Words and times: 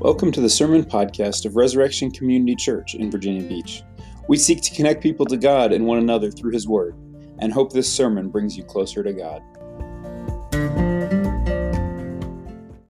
Welcome 0.00 0.32
to 0.32 0.40
the 0.40 0.48
Sermon 0.48 0.82
Podcast 0.82 1.44
of 1.44 1.56
Resurrection 1.56 2.10
Community 2.10 2.56
Church 2.56 2.94
in 2.94 3.10
Virginia 3.10 3.46
Beach. 3.46 3.82
We 4.28 4.38
seek 4.38 4.62
to 4.62 4.74
connect 4.74 5.02
people 5.02 5.26
to 5.26 5.36
God 5.36 5.74
and 5.74 5.84
one 5.84 5.98
another 5.98 6.30
through 6.30 6.52
His 6.52 6.66
Word, 6.66 6.94
and 7.38 7.52
hope 7.52 7.70
this 7.70 7.92
sermon 7.92 8.30
brings 8.30 8.56
you 8.56 8.64
closer 8.64 9.02
to 9.02 9.12
God. 9.12 9.42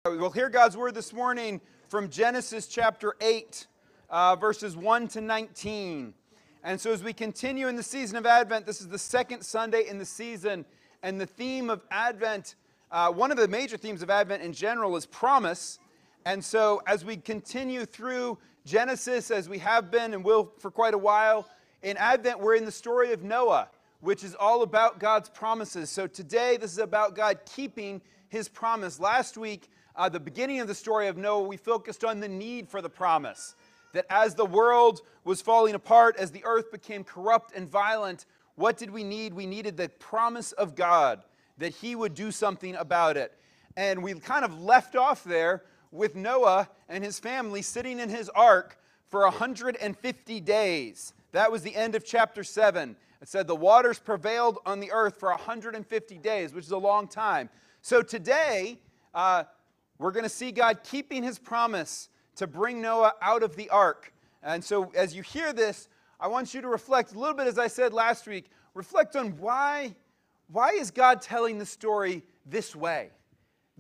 We'll 0.05 0.31
hear 0.31 0.49
God's 0.49 0.77
Word 0.77 0.95
this 0.95 1.12
morning 1.12 1.61
from 1.89 2.09
Genesis 2.11 2.69
chapter 2.69 3.17
8, 3.21 3.67
uh, 4.09 4.37
verses 4.37 4.77
1 4.77 5.09
to 5.09 5.21
19. 5.21 6.15
And 6.63 6.81
so, 6.81 6.93
as 6.93 7.03
we 7.03 7.13
continue 7.13 7.67
in 7.67 7.75
the 7.75 7.83
season 7.83 8.19
of 8.19 8.25
Advent, 8.25 8.67
this 8.67 8.81
is 8.81 8.87
the 8.87 9.01
second 9.01 9.43
Sunday 9.43 9.89
in 9.89 9.99
the 9.99 10.07
season, 10.07 10.65
and 11.03 11.21
the 11.21 11.27
theme 11.27 11.71
of 11.71 11.83
Advent, 11.91 12.55
uh, 12.93 13.11
one 13.11 13.33
of 13.33 13.37
the 13.37 13.49
major 13.49 13.77
themes 13.77 14.01
of 14.01 14.11
Advent 14.11 14.45
in 14.45 14.53
general, 14.53 14.95
is 14.95 15.07
promise. 15.07 15.80
And 16.24 16.45
so, 16.45 16.83
as 16.87 17.05
we 17.05 17.16
continue 17.16 17.87
through 17.87 18.38
Genesis, 18.66 19.30
as 19.30 19.48
we 19.48 19.59
have 19.59 19.91
been 19.91 20.12
and 20.12 20.23
will 20.23 20.52
for 20.59 20.70
quite 20.70 20.95
a 20.95 20.98
while, 20.98 21.48
in 21.83 21.97
Advent, 21.97 22.41
we're 22.41 22.56
in 22.56 22.66
the 22.66 22.73
story 22.73 23.12
of 23.12 23.23
Noah, 23.23 23.69
which 24.01 24.23
is 24.23 24.34
all 24.34 24.62
about 24.62 24.98
God's 24.98 25.30
promises. 25.30 25.88
So, 25.88 26.06
today, 26.06 26.59
this 26.59 26.73
is 26.73 26.78
about 26.78 27.16
God 27.16 27.41
keeping 27.47 28.02
his 28.28 28.48
promise. 28.48 29.01
Last 29.01 29.38
week, 29.38 29.70
uh, 29.97 30.09
the 30.09 30.20
beginning 30.20 30.61
of 30.61 30.69
the 30.69 30.75
story 30.75 31.09
of 31.09 31.16
Noah, 31.16 31.47
we 31.47 31.56
focused 31.56 32.05
on 32.05 32.20
the 32.20 32.28
need 32.28 32.69
for 32.69 32.83
the 32.83 32.91
promise. 32.91 33.55
That 33.92 34.06
as 34.09 34.34
the 34.34 34.47
world 34.47 35.00
was 35.25 35.41
falling 35.41 35.75
apart, 35.75 36.16
as 36.16 36.30
the 36.30 36.45
earth 36.45 36.70
became 36.70 37.02
corrupt 37.02 37.56
and 37.56 37.69
violent, 37.69 38.27
what 38.55 38.77
did 38.77 38.91
we 38.91 39.05
need? 39.05 39.33
We 39.33 39.47
needed 39.47 39.77
the 39.77 39.89
promise 39.89 40.52
of 40.52 40.75
God 40.75 41.23
that 41.59 41.75
he 41.75 41.97
would 41.97 42.14
do 42.14 42.30
something 42.30 42.75
about 42.77 43.16
it. 43.16 43.33
And 43.77 44.02
we 44.02 44.14
kind 44.14 44.45
of 44.45 44.62
left 44.62 44.97
off 44.97 45.25
there 45.25 45.62
with 45.91 46.15
Noah 46.15 46.69
and 46.89 47.05
his 47.05 47.19
family 47.19 47.62
sitting 47.62 47.98
in 47.98 48.09
his 48.09 48.28
ark 48.31 48.78
for 49.09 49.23
150 49.23 50.41
days. 50.41 51.12
That 51.33 51.51
was 51.51 51.62
the 51.62 51.75
end 51.75 51.95
of 51.95 52.05
chapter 52.05 52.45
7. 52.45 52.97
It 53.20 53.28
said 53.28 53.47
the 53.47 53.56
waters 53.56 53.98
prevailed 53.98 54.59
on 54.64 54.81
the 54.81 54.92
earth 54.92 55.19
for 55.19 55.29
150 55.31 56.19
days, 56.19 56.55
which 56.55 56.64
is 56.64 56.70
a 56.70 56.79
long 56.79 57.06
time. 57.06 57.51
So 57.83 58.03
today, 58.03 58.79
uh, 59.14 59.45
we're 59.98 60.12
going 60.12 60.25
to 60.25 60.31
see 60.31 60.53
God 60.53 60.81
keeping 60.83 61.23
his 61.23 61.39
promise 61.39 62.09
to 62.36 62.47
bring 62.47 62.81
Noah 62.81 63.12
out 63.20 63.42
of 63.42 63.57
the 63.57 63.69
ark. 63.69 64.12
And 64.42 64.64
so 64.64 64.91
as 64.95 65.14
you 65.14 65.23
hear 65.23 65.53
this, 65.53 65.89
I 66.19 66.29
want 66.29 66.55
you 66.55 66.62
to 66.62 66.69
reflect 66.69 67.12
a 67.14 67.19
little 67.19 67.34
bit, 67.34 67.47
as 67.47 67.59
I 67.59 67.67
said 67.67 67.92
last 67.92 68.27
week, 68.27 68.47
reflect 68.75 69.17
on 69.17 69.36
why, 69.39 69.95
why 70.48 70.70
is 70.70 70.91
God 70.91 71.20
telling 71.20 71.59
the 71.59 71.67
story 71.67 72.23
this 72.47 72.75
way? 72.75 73.11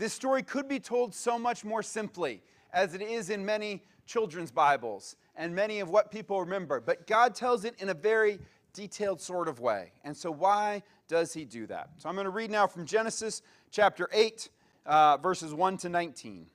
This 0.00 0.14
story 0.14 0.42
could 0.42 0.66
be 0.66 0.80
told 0.80 1.14
so 1.14 1.38
much 1.38 1.62
more 1.62 1.82
simply, 1.82 2.40
as 2.72 2.94
it 2.94 3.02
is 3.02 3.28
in 3.28 3.44
many 3.44 3.82
children's 4.06 4.50
Bibles 4.50 5.14
and 5.36 5.54
many 5.54 5.80
of 5.80 5.90
what 5.90 6.10
people 6.10 6.40
remember. 6.40 6.80
But 6.80 7.06
God 7.06 7.34
tells 7.34 7.66
it 7.66 7.74
in 7.78 7.90
a 7.90 7.94
very 7.94 8.38
detailed 8.72 9.20
sort 9.20 9.46
of 9.46 9.60
way. 9.60 9.92
And 10.02 10.16
so, 10.16 10.30
why 10.30 10.82
does 11.06 11.34
He 11.34 11.44
do 11.44 11.66
that? 11.66 11.90
So, 11.98 12.08
I'm 12.08 12.14
going 12.14 12.24
to 12.24 12.30
read 12.30 12.50
now 12.50 12.66
from 12.66 12.86
Genesis 12.86 13.42
chapter 13.70 14.08
8, 14.10 14.48
uh, 14.86 15.18
verses 15.18 15.52
1 15.52 15.76
to 15.76 15.90
19. 15.90 16.46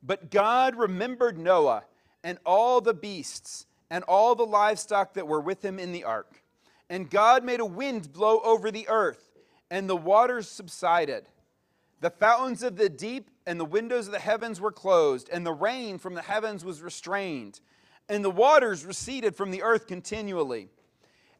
But 0.00 0.30
God 0.30 0.76
remembered 0.76 1.36
Noah 1.36 1.82
and 2.22 2.38
all 2.46 2.80
the 2.80 2.94
beasts 2.94 3.66
and 3.90 4.04
all 4.04 4.36
the 4.36 4.46
livestock 4.46 5.14
that 5.14 5.26
were 5.26 5.40
with 5.40 5.64
him 5.64 5.80
in 5.80 5.90
the 5.90 6.04
ark. 6.04 6.44
And 6.88 7.10
God 7.10 7.42
made 7.42 7.58
a 7.58 7.66
wind 7.66 8.12
blow 8.12 8.38
over 8.44 8.70
the 8.70 8.86
earth, 8.86 9.32
and 9.68 9.90
the 9.90 9.96
waters 9.96 10.48
subsided. 10.48 11.26
The 12.04 12.10
fountains 12.10 12.62
of 12.62 12.76
the 12.76 12.90
deep 12.90 13.30
and 13.46 13.58
the 13.58 13.64
windows 13.64 14.08
of 14.08 14.12
the 14.12 14.18
heavens 14.18 14.60
were 14.60 14.70
closed, 14.70 15.30
and 15.32 15.46
the 15.46 15.54
rain 15.54 15.96
from 15.96 16.12
the 16.12 16.20
heavens 16.20 16.62
was 16.62 16.82
restrained, 16.82 17.60
and 18.10 18.22
the 18.22 18.30
waters 18.30 18.84
receded 18.84 19.34
from 19.34 19.50
the 19.50 19.62
earth 19.62 19.86
continually. 19.86 20.68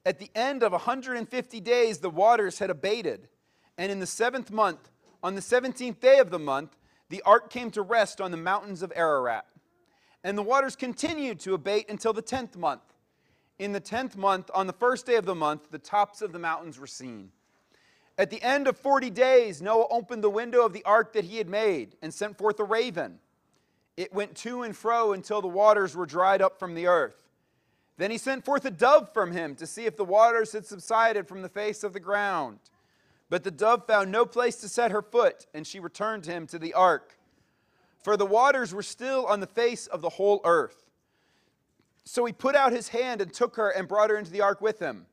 At 0.07 0.19
the 0.19 0.31
end 0.35 0.63
of 0.63 0.73
150 0.73 1.61
days, 1.61 1.99
the 1.99 2.09
waters 2.09 2.61
had 2.61 2.71
abated, 2.71 3.29
and 3.77 3.93
in 3.93 4.01
the 4.01 4.07
seventh 4.07 4.51
month, 4.51 4.91
on 5.23 5.35
the 5.35 5.43
17th 5.43 6.01
day 6.01 6.19
of 6.19 6.31
the 6.31 6.39
month, 6.39 6.79
the 7.11 7.21
ark 7.27 7.51
came 7.51 7.71
to 7.73 7.83
rest 7.83 8.19
on 8.19 8.31
the 8.31 8.39
mountains 8.39 8.81
of 8.81 8.91
Ararat. 8.97 9.45
And 10.23 10.39
the 10.39 10.43
waters 10.43 10.77
continued 10.77 11.41
to 11.41 11.53
abate 11.53 11.91
until 11.91 12.15
the 12.15 12.23
10th 12.23 12.57
month. 12.57 12.95
In 13.59 13.73
the 13.73 13.83
10th 13.83 14.17
month, 14.17 14.51
on 14.55 14.67
the 14.67 14.73
first 14.73 15.05
day 15.05 15.17
of 15.17 15.27
the 15.27 15.35
month, 15.35 15.71
the 15.71 15.79
tops 15.79 16.23
of 16.23 16.33
the 16.33 16.39
mountains 16.39 16.79
were 16.79 16.87
seen. 16.87 17.33
At 18.17 18.31
the 18.31 18.43
end 18.43 18.69
of 18.69 18.79
40 18.79 19.11
days, 19.11 19.61
Noah 19.61 19.89
opened 19.91 20.23
the 20.23 20.31
window 20.31 20.65
of 20.65 20.73
the 20.73 20.85
ark 20.85 21.15
that 21.15 21.25
he 21.25 21.39
had 21.39 21.49
made 21.49 21.97
and 22.01 22.15
sent 22.15 22.39
forth 22.39 22.61
a 22.61 22.65
raven. 22.65 23.19
It 23.97 24.13
went 24.13 24.37
to 24.39 24.63
and 24.63 24.77
fro 24.77 25.13
until 25.13 25.41
the 25.41 25.49
waters 25.49 25.97
were 25.97 26.07
dried 26.07 26.41
up 26.41 26.59
from 26.59 26.75
the 26.75 26.87
earth. 26.87 27.17
Then 27.97 28.11
he 28.11 28.19
sent 28.19 28.45
forth 28.45 28.65
a 28.65 28.71
dove 28.71 29.13
from 29.13 29.33
him 29.33 29.55
to 29.57 29.67
see 29.67 29.87
if 29.87 29.97
the 29.97 30.05
waters 30.05 30.53
had 30.53 30.67
subsided 30.67 31.29
from 31.29 31.43
the 31.43 31.49
face 31.49 31.85
of 31.85 31.93
the 31.93 32.01
ground. 32.01 32.59
But 33.31 33.45
the 33.45 33.51
dove 33.51 33.87
found 33.87 34.11
no 34.11 34.27
place 34.27 34.57
to 34.57 34.69
set 34.69 34.91
her 34.91 35.03
foot, 35.03 35.47
and 35.55 35.67
she 35.67 35.81
returned 35.81 36.25
to 36.25 36.33
him 36.33 36.47
to 36.49 36.59
the 36.59 36.75
ark. 36.75 37.17
For 38.03 38.17
the 38.17 38.27
waters 38.27 38.75
were 38.75 38.83
still 38.83 39.27
on 39.27 39.41
the 39.41 39.47
face 39.47 39.87
of 39.87 40.03
the 40.03 40.11
whole 40.11 40.41
earth. 40.45 40.85
So 42.05 42.25
he 42.27 42.33
put 42.33 42.55
out 42.55 42.73
his 42.73 42.89
hand 42.89 43.21
and 43.21 43.33
took 43.33 43.57
her 43.57 43.71
and 43.71 43.89
brought 43.89 44.11
her 44.11 44.17
into 44.17 44.31
the 44.31 44.43
ark 44.43 44.61
with 44.61 44.79
him. 44.79 45.07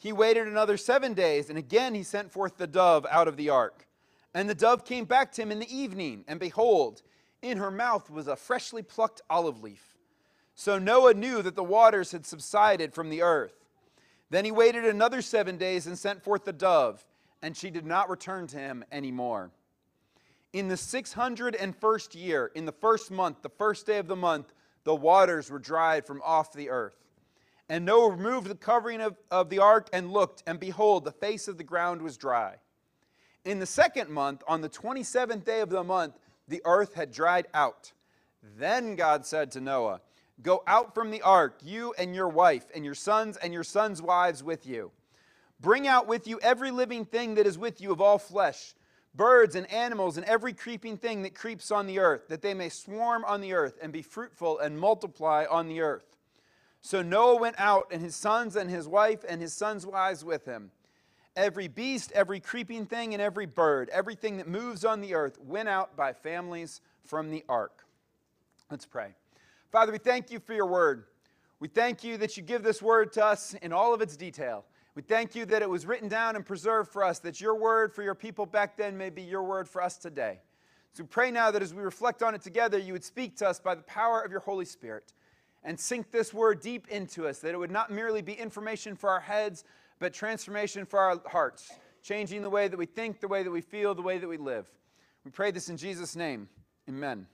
He 0.00 0.14
waited 0.14 0.48
another 0.48 0.78
seven 0.78 1.12
days, 1.12 1.50
and 1.50 1.58
again 1.58 1.94
he 1.94 2.02
sent 2.02 2.32
forth 2.32 2.56
the 2.56 2.66
dove 2.66 3.06
out 3.10 3.28
of 3.28 3.36
the 3.36 3.50
ark. 3.50 3.86
And 4.32 4.48
the 4.48 4.54
dove 4.54 4.86
came 4.86 5.04
back 5.04 5.30
to 5.32 5.42
him 5.42 5.52
in 5.52 5.58
the 5.58 5.76
evening, 5.76 6.24
and 6.26 6.40
behold, 6.40 7.02
in 7.42 7.58
her 7.58 7.70
mouth 7.70 8.08
was 8.08 8.26
a 8.26 8.34
freshly 8.34 8.82
plucked 8.82 9.20
olive 9.28 9.62
leaf. 9.62 9.94
So 10.54 10.78
Noah 10.78 11.12
knew 11.12 11.42
that 11.42 11.54
the 11.54 11.62
waters 11.62 12.12
had 12.12 12.24
subsided 12.24 12.94
from 12.94 13.10
the 13.10 13.20
earth. 13.20 13.52
Then 14.30 14.46
he 14.46 14.50
waited 14.50 14.86
another 14.86 15.20
seven 15.20 15.58
days 15.58 15.86
and 15.86 15.98
sent 15.98 16.24
forth 16.24 16.46
the 16.46 16.52
dove, 16.54 17.04
and 17.42 17.54
she 17.54 17.68
did 17.68 17.84
not 17.84 18.08
return 18.08 18.46
to 18.48 18.56
him 18.56 18.82
any 18.90 19.10
more. 19.10 19.50
In 20.54 20.68
the 20.68 20.76
601st 20.76 22.14
year, 22.14 22.50
in 22.54 22.64
the 22.64 22.72
first 22.72 23.10
month, 23.10 23.42
the 23.42 23.50
first 23.50 23.86
day 23.86 23.98
of 23.98 24.08
the 24.08 24.16
month, 24.16 24.54
the 24.84 24.94
waters 24.94 25.50
were 25.50 25.58
dried 25.58 26.06
from 26.06 26.22
off 26.22 26.54
the 26.54 26.70
earth. 26.70 26.96
And 27.70 27.84
Noah 27.84 28.10
removed 28.10 28.48
the 28.48 28.56
covering 28.56 29.00
of, 29.00 29.16
of 29.30 29.48
the 29.48 29.60
ark 29.60 29.88
and 29.92 30.12
looked, 30.12 30.42
and 30.44 30.58
behold, 30.58 31.04
the 31.04 31.12
face 31.12 31.46
of 31.46 31.56
the 31.56 31.62
ground 31.62 32.02
was 32.02 32.16
dry. 32.16 32.56
In 33.44 33.60
the 33.60 33.64
second 33.64 34.10
month, 34.10 34.42
on 34.48 34.60
the 34.60 34.68
27th 34.68 35.44
day 35.44 35.60
of 35.60 35.70
the 35.70 35.84
month, 35.84 36.18
the 36.48 36.62
earth 36.64 36.94
had 36.94 37.12
dried 37.12 37.46
out. 37.54 37.92
Then 38.58 38.96
God 38.96 39.24
said 39.24 39.52
to 39.52 39.60
Noah, 39.60 40.00
Go 40.42 40.64
out 40.66 40.94
from 40.94 41.12
the 41.12 41.22
ark, 41.22 41.60
you 41.62 41.94
and 41.96 42.12
your 42.12 42.28
wife, 42.28 42.66
and 42.74 42.84
your 42.84 42.96
sons 42.96 43.36
and 43.36 43.52
your 43.52 43.62
sons' 43.62 44.02
wives 44.02 44.42
with 44.42 44.66
you. 44.66 44.90
Bring 45.60 45.86
out 45.86 46.08
with 46.08 46.26
you 46.26 46.40
every 46.42 46.72
living 46.72 47.04
thing 47.04 47.36
that 47.36 47.46
is 47.46 47.56
with 47.56 47.80
you 47.80 47.92
of 47.92 48.00
all 48.00 48.18
flesh, 48.18 48.74
birds 49.14 49.54
and 49.54 49.70
animals, 49.70 50.16
and 50.16 50.26
every 50.26 50.54
creeping 50.54 50.96
thing 50.96 51.22
that 51.22 51.36
creeps 51.36 51.70
on 51.70 51.86
the 51.86 52.00
earth, 52.00 52.26
that 52.30 52.42
they 52.42 52.52
may 52.52 52.68
swarm 52.68 53.24
on 53.26 53.40
the 53.40 53.52
earth 53.52 53.78
and 53.80 53.92
be 53.92 54.02
fruitful 54.02 54.58
and 54.58 54.76
multiply 54.76 55.44
on 55.48 55.68
the 55.68 55.82
earth. 55.82 56.09
So 56.82 57.02
Noah 57.02 57.36
went 57.36 57.56
out, 57.58 57.88
and 57.90 58.02
his 58.02 58.16
sons 58.16 58.56
and 58.56 58.70
his 58.70 58.88
wife 58.88 59.24
and 59.28 59.40
his 59.40 59.52
sons' 59.52 59.86
wives 59.86 60.24
with 60.24 60.46
him. 60.46 60.70
Every 61.36 61.68
beast, 61.68 62.10
every 62.12 62.40
creeping 62.40 62.86
thing, 62.86 63.12
and 63.12 63.22
every 63.22 63.46
bird, 63.46 63.88
everything 63.90 64.38
that 64.38 64.48
moves 64.48 64.84
on 64.84 65.00
the 65.00 65.14
earth 65.14 65.38
went 65.40 65.68
out 65.68 65.96
by 65.96 66.12
families 66.12 66.80
from 67.04 67.30
the 67.30 67.44
ark. 67.48 67.84
Let's 68.70 68.86
pray. 68.86 69.14
Father, 69.70 69.92
we 69.92 69.98
thank 69.98 70.30
you 70.30 70.40
for 70.40 70.54
your 70.54 70.66
word. 70.66 71.04
We 71.60 71.68
thank 71.68 72.02
you 72.02 72.16
that 72.16 72.36
you 72.36 72.42
give 72.42 72.62
this 72.62 72.80
word 72.80 73.12
to 73.12 73.24
us 73.24 73.54
in 73.54 73.72
all 73.72 73.92
of 73.92 74.00
its 74.00 74.16
detail. 74.16 74.64
We 74.94 75.02
thank 75.02 75.34
you 75.34 75.44
that 75.46 75.62
it 75.62 75.70
was 75.70 75.86
written 75.86 76.08
down 76.08 76.34
and 76.34 76.44
preserved 76.44 76.90
for 76.90 77.04
us, 77.04 77.20
that 77.20 77.40
your 77.40 77.54
word 77.54 77.94
for 77.94 78.02
your 78.02 78.14
people 78.14 78.46
back 78.46 78.76
then 78.76 78.96
may 78.96 79.10
be 79.10 79.22
your 79.22 79.42
word 79.42 79.68
for 79.68 79.82
us 79.82 79.96
today. 79.96 80.40
So 80.92 81.04
we 81.04 81.08
pray 81.08 81.30
now 81.30 81.50
that 81.50 81.62
as 81.62 81.72
we 81.72 81.82
reflect 81.82 82.22
on 82.22 82.34
it 82.34 82.42
together, 82.42 82.78
you 82.78 82.92
would 82.92 83.04
speak 83.04 83.36
to 83.36 83.48
us 83.48 83.60
by 83.60 83.74
the 83.76 83.82
power 83.82 84.20
of 84.22 84.32
your 84.32 84.40
Holy 84.40 84.64
Spirit 84.64 85.12
and 85.64 85.78
sink 85.78 86.10
this 86.10 86.32
word 86.32 86.60
deep 86.60 86.88
into 86.88 87.26
us, 87.26 87.38
that 87.40 87.52
it 87.52 87.58
would 87.58 87.70
not 87.70 87.90
merely 87.90 88.22
be 88.22 88.32
information 88.32 88.96
for 88.96 89.10
our 89.10 89.20
heads, 89.20 89.64
but 89.98 90.14
transformation 90.14 90.86
for 90.86 90.98
our 90.98 91.20
hearts, 91.26 91.70
changing 92.02 92.42
the 92.42 92.50
way 92.50 92.68
that 92.68 92.76
we 92.76 92.86
think, 92.86 93.20
the 93.20 93.28
way 93.28 93.42
that 93.42 93.50
we 93.50 93.60
feel, 93.60 93.94
the 93.94 94.02
way 94.02 94.18
that 94.18 94.28
we 94.28 94.38
live. 94.38 94.66
We 95.24 95.30
pray 95.30 95.50
this 95.50 95.68
in 95.68 95.76
Jesus' 95.76 96.16
name. 96.16 96.48
Amen. 96.88 97.26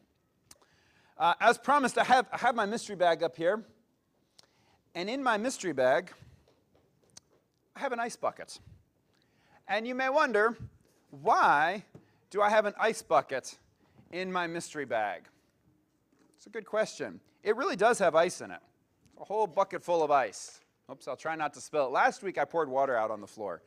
Uh, 1.19 1.35
as 1.41 1.57
promised, 1.57 1.97
I 1.97 2.05
have, 2.05 2.27
I 2.33 2.39
have 2.39 2.55
my 2.55 2.67
mystery 2.67 2.97
bag 2.97 3.23
up 3.23 3.37
here. 3.37 3.65
And 4.95 5.09
in 5.09 5.23
my 5.23 5.37
mystery 5.37 5.73
bag, 5.73 6.11
I 7.75 7.81
have 7.81 7.93
an 7.93 8.01
ice 8.01 8.17
bucket. 8.17 8.59
And 9.69 9.87
you 9.87 9.95
may 9.95 10.09
wonder, 10.09 10.57
why 11.11 11.85
do 12.31 12.43
I 12.43 12.51
have 12.51 12.67
an 12.67 12.75
ice 12.79 13.03
bucket 13.03 13.57
in 14.11 14.33
my 14.33 14.47
mystery 14.47 14.85
bag? 14.85 15.23
It's 16.47 16.55
a 16.55 16.59
good 16.61 16.67
question. 16.67 17.19
It 17.43 17.57
really 17.57 17.75
does 17.75 17.99
have 17.99 18.15
ice 18.15 18.41
in 18.41 18.53
it. 18.53 18.61
A 19.21 19.25
whole 19.25 19.49
bucket 19.49 19.83
full 19.83 20.05
of 20.05 20.13
ice. 20.13 20.61
Oops, 20.89 21.09
I'll 21.09 21.17
try 21.17 21.35
not 21.35 21.53
to 21.55 21.61
spill 21.61 21.87
it. 21.87 21.91
Last 21.91 22.23
week 22.23 22.39
I 22.39 22.45
poured 22.45 22.69
water 22.69 22.97
out 22.97 23.11
on 23.11 23.21
the 23.21 23.27
floor. 23.27 23.63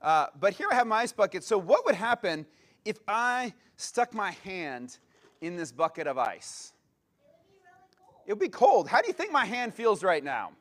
Uh, 0.00 0.26
but 0.38 0.52
here 0.52 0.68
I 0.70 0.76
have 0.76 0.86
my 0.86 0.98
ice 0.98 1.12
bucket. 1.12 1.42
So 1.42 1.58
what 1.58 1.84
would 1.84 1.96
happen 1.96 2.46
if 2.84 3.00
I 3.08 3.52
stuck 3.74 4.14
my 4.14 4.30
hand 4.44 4.98
in 5.40 5.56
this 5.56 5.72
bucket 5.72 6.06
of 6.06 6.16
ice? 6.16 6.72
It 8.24 8.32
would 8.32 8.38
be 8.38 8.48
cold. 8.48 8.86
How 8.86 9.00
do 9.00 9.08
you 9.08 9.14
think 9.14 9.32
my 9.32 9.44
hand 9.44 9.74
feels 9.74 10.04
right 10.04 10.22
now? 10.22 10.52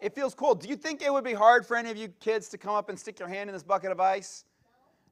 It 0.00 0.14
feels 0.14 0.36
cold. 0.36 0.60
Do 0.60 0.68
you 0.68 0.76
think 0.76 1.02
it 1.02 1.12
would 1.12 1.24
be 1.24 1.34
hard 1.34 1.66
for 1.66 1.76
any 1.76 1.90
of 1.90 1.96
you 1.96 2.10
kids 2.20 2.48
to 2.50 2.58
come 2.58 2.76
up 2.76 2.88
and 2.88 2.96
stick 2.96 3.18
your 3.18 3.28
hand 3.28 3.50
in 3.50 3.54
this 3.54 3.64
bucket 3.64 3.90
of 3.90 3.98
ice? 3.98 4.44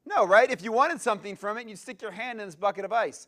No, 0.05 0.25
right? 0.25 0.49
If 0.49 0.63
you 0.63 0.71
wanted 0.71 1.01
something 1.01 1.35
from 1.35 1.57
it, 1.57 1.67
you'd 1.67 1.79
stick 1.79 2.01
your 2.01 2.11
hand 2.11 2.39
in 2.39 2.47
this 2.47 2.55
bucket 2.55 2.85
of 2.85 2.93
ice. 2.93 3.27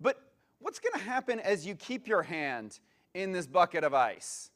But 0.00 0.31
what's 0.62 0.78
going 0.78 0.92
to 0.94 1.10
happen 1.10 1.40
as 1.40 1.66
you 1.66 1.74
keep 1.74 2.06
your 2.06 2.22
hand 2.22 2.78
in 3.14 3.32
this 3.32 3.46
bucket 3.46 3.84
of 3.84 3.92
ice? 3.92 4.50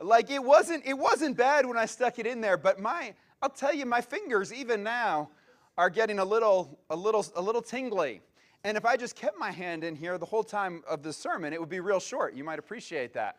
Like 0.00 0.30
it 0.30 0.42
wasn't 0.42 0.84
it 0.84 0.94
wasn't 0.94 1.36
bad 1.36 1.64
when 1.64 1.78
I 1.78 1.86
stuck 1.86 2.18
it 2.18 2.26
in 2.26 2.40
there, 2.40 2.56
but 2.56 2.80
my 2.80 3.14
I'll 3.40 3.50
tell 3.50 3.74
you 3.74 3.86
my 3.86 4.00
fingers 4.00 4.52
even 4.52 4.82
now 4.82 5.30
are 5.78 5.90
getting 5.90 6.18
a 6.18 6.24
little 6.24 6.78
a 6.90 6.96
little 6.96 7.24
a 7.36 7.42
little 7.42 7.62
tingly. 7.62 8.20
And 8.64 8.76
if 8.76 8.84
I 8.84 8.96
just 8.96 9.16
kept 9.16 9.38
my 9.38 9.50
hand 9.50 9.82
in 9.82 9.96
here 9.96 10.18
the 10.18 10.26
whole 10.26 10.44
time 10.44 10.82
of 10.88 11.02
the 11.02 11.12
sermon, 11.12 11.52
it 11.52 11.60
would 11.60 11.68
be 11.68 11.80
real 11.80 12.00
short. 12.00 12.34
You 12.34 12.44
might 12.44 12.58
appreciate 12.58 13.12
that. 13.14 13.36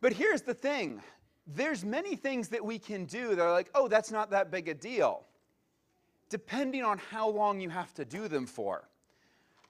But 0.00 0.12
here's 0.12 0.42
the 0.42 0.54
thing 0.54 1.02
there's 1.46 1.84
many 1.84 2.16
things 2.16 2.48
that 2.48 2.64
we 2.64 2.78
can 2.78 3.04
do 3.04 3.34
that 3.34 3.42
are 3.42 3.52
like, 3.52 3.70
oh, 3.74 3.88
that's 3.88 4.10
not 4.10 4.30
that 4.30 4.50
big 4.50 4.68
a 4.68 4.74
deal, 4.74 5.24
depending 6.28 6.84
on 6.84 6.98
how 6.98 7.28
long 7.28 7.60
you 7.60 7.70
have 7.70 7.92
to 7.94 8.04
do 8.04 8.28
them 8.28 8.46
for. 8.46 8.88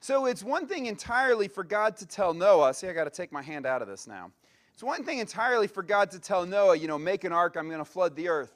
So 0.03 0.25
it's 0.25 0.43
one 0.43 0.67
thing 0.67 0.87
entirely 0.87 1.47
for 1.47 1.63
God 1.63 1.95
to 1.95 2.05
tell 2.05 2.33
Noah, 2.33 2.73
see, 2.73 2.89
I 2.89 2.91
got 2.91 3.05
to 3.05 3.09
take 3.09 3.31
my 3.31 3.41
hand 3.41 3.65
out 3.65 3.81
of 3.81 3.87
this 3.87 4.05
now. 4.05 4.31
It's 4.73 4.83
one 4.83 5.05
thing 5.05 5.19
entirely 5.19 5.65
for 5.65 5.81
God 5.81 6.11
to 6.11 6.19
tell 6.19 6.45
Noah, 6.45 6.75
you 6.75 6.89
know, 6.89 6.99
make 6.99 7.23
an 7.23 7.31
ark, 7.31 7.55
I'm 7.57 7.67
going 7.67 7.79
to 7.79 7.85
flood 7.85 8.13
the 8.17 8.27
earth. 8.27 8.53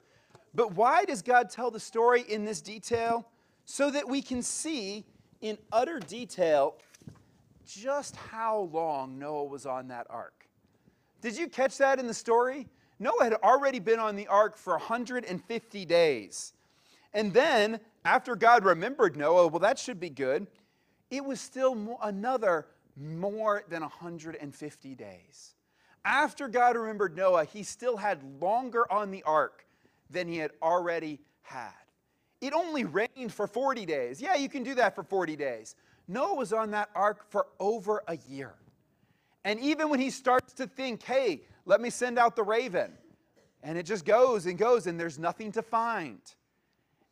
But 0.53 0.73
why 0.73 1.05
does 1.05 1.21
God 1.21 1.49
tell 1.49 1.71
the 1.71 1.79
story 1.79 2.25
in 2.27 2.43
this 2.43 2.59
detail? 2.59 3.29
So 3.63 3.89
that 3.91 4.09
we 4.09 4.21
can 4.21 4.41
see 4.41 5.05
in 5.39 5.57
utter 5.71 6.01
detail 6.01 6.75
just 7.65 8.17
how 8.17 8.67
long 8.73 9.17
Noah 9.17 9.45
was 9.45 9.65
on 9.65 9.87
that 9.87 10.05
ark. 10.09 10.49
Did 11.21 11.37
you 11.37 11.47
catch 11.47 11.77
that 11.77 11.97
in 11.97 12.07
the 12.07 12.13
story? 12.13 12.67
Noah 12.99 13.23
had 13.23 13.33
already 13.35 13.79
been 13.79 13.99
on 13.99 14.17
the 14.17 14.27
ark 14.27 14.57
for 14.57 14.73
150 14.73 15.85
days. 15.85 16.51
And 17.13 17.33
then, 17.33 17.79
after 18.03 18.35
God 18.35 18.65
remembered 18.65 19.15
Noah, 19.15 19.47
well, 19.47 19.59
that 19.59 19.79
should 19.79 20.01
be 20.01 20.09
good, 20.09 20.47
it 21.09 21.23
was 21.23 21.39
still 21.39 21.75
more, 21.75 21.99
another 22.01 22.67
more 22.95 23.63
than 23.69 23.81
150 23.81 24.95
days. 24.95 25.55
After 26.03 26.47
God 26.47 26.75
remembered 26.75 27.15
Noah, 27.15 27.45
he 27.45 27.63
still 27.63 27.97
had 27.97 28.41
longer 28.41 28.91
on 28.91 29.11
the 29.11 29.23
ark 29.23 29.65
than 30.09 30.27
he 30.27 30.37
had 30.37 30.51
already 30.61 31.19
had. 31.41 31.73
It 32.39 32.53
only 32.53 32.85
rained 32.85 33.33
for 33.33 33.47
40 33.47 33.85
days. 33.85 34.21
Yeah, 34.21 34.35
you 34.35 34.47
can 34.49 34.63
do 34.63 34.75
that 34.75 34.95
for 34.95 35.03
40 35.03 35.35
days. 35.35 35.75
Noah 36.07 36.35
was 36.35 36.53
on 36.53 36.71
that 36.71 36.89
ark 36.95 37.25
for 37.29 37.47
over 37.59 38.03
a 38.07 38.17
year. 38.29 38.53
And 39.43 39.59
even 39.59 39.89
when 39.89 39.99
he 39.99 40.09
starts 40.09 40.53
to 40.53 40.67
think, 40.67 41.03
hey, 41.03 41.41
let 41.65 41.81
me 41.81 41.89
send 41.89 42.17
out 42.17 42.35
the 42.35 42.43
raven, 42.43 42.91
and 43.63 43.77
it 43.77 43.83
just 43.83 44.05
goes 44.05 44.45
and 44.45 44.57
goes, 44.57 44.87
and 44.87 44.99
there's 44.99 45.19
nothing 45.19 45.51
to 45.53 45.61
find. 45.61 46.19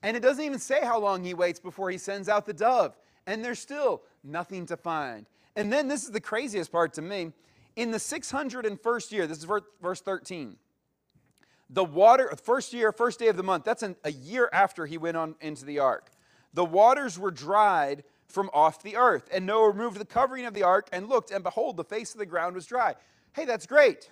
And 0.02 0.16
it 0.16 0.22
doesn't 0.22 0.44
even 0.44 0.60
say 0.60 0.82
how 0.84 1.00
long 1.00 1.24
he 1.24 1.34
waits 1.34 1.60
before 1.60 1.90
he 1.90 1.98
sends 1.98 2.30
out 2.30 2.46
the 2.46 2.54
dove, 2.54 2.96
and 3.28 3.44
there's 3.44 3.60
still 3.60 4.02
nothing 4.24 4.66
to 4.68 4.78
find. 4.78 5.26
And 5.56 5.72
then 5.72 5.88
this 5.88 6.04
is 6.04 6.12
the 6.12 6.22
craziest 6.22 6.72
part 6.72 6.94
to 6.94 7.02
me. 7.02 7.32
In 7.76 7.92
the 7.92 7.98
601st 7.98 9.12
year, 9.12 9.28
this 9.28 9.40
is 9.40 9.48
verse 9.82 10.02
13, 10.02 10.56
the 11.70 11.84
water, 11.84 12.34
first 12.42 12.74
year, 12.74 12.92
first 12.92 13.20
day 13.20 13.28
of 13.28 13.38
the 13.38 13.44
month, 13.44 13.64
that's 13.64 13.84
an, 13.84 13.96
a 14.04 14.12
year 14.12 14.50
after 14.54 14.86
he 14.86 14.98
went 14.98 15.18
on 15.18 15.36
into 15.42 15.66
the 15.66 15.80
ark. 15.80 16.12
The 16.54 16.64
waters 16.64 17.20
were 17.20 17.32
dried 17.32 18.04
from 18.28 18.50
off 18.54 18.84
the 18.84 18.96
earth. 18.96 19.30
And 19.32 19.46
Noah 19.46 19.72
removed 19.72 20.00
the 20.00 20.06
covering 20.06 20.46
of 20.46 20.54
the 20.54 20.64
ark 20.64 20.90
and 20.92 21.10
looked, 21.10 21.32
and 21.32 21.44
behold, 21.44 21.78
the 21.78 21.84
face 21.84 22.14
of 22.14 22.20
the 22.20 22.26
ground 22.26 22.56
was 22.56 22.66
dry. 22.66 22.96
Hey, 23.34 23.46
that's 23.46 23.66
great. 23.66 24.10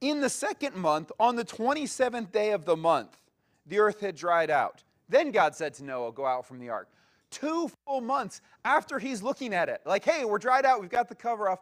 In 0.00 0.20
the 0.20 0.30
second 0.30 0.76
month, 0.76 1.10
on 1.18 1.36
the 1.36 1.44
27th 1.44 2.30
day 2.30 2.52
of 2.52 2.64
the 2.64 2.76
month, 2.76 3.18
the 3.66 3.78
earth 3.78 4.00
had 4.00 4.14
dried 4.14 4.50
out. 4.50 4.82
Then 5.08 5.30
God 5.30 5.54
said 5.54 5.74
to 5.74 5.84
Noah, 5.84 6.12
Go 6.12 6.26
out 6.26 6.46
from 6.46 6.58
the 6.58 6.68
ark. 6.68 6.88
Two 7.30 7.70
full 7.84 8.00
months 8.00 8.40
after 8.64 8.98
he's 8.98 9.22
looking 9.22 9.52
at 9.54 9.68
it, 9.68 9.80
like, 9.84 10.04
hey, 10.04 10.24
we're 10.24 10.38
dried 10.38 10.64
out, 10.64 10.80
we've 10.80 10.90
got 10.90 11.08
the 11.08 11.14
cover 11.14 11.48
off, 11.48 11.60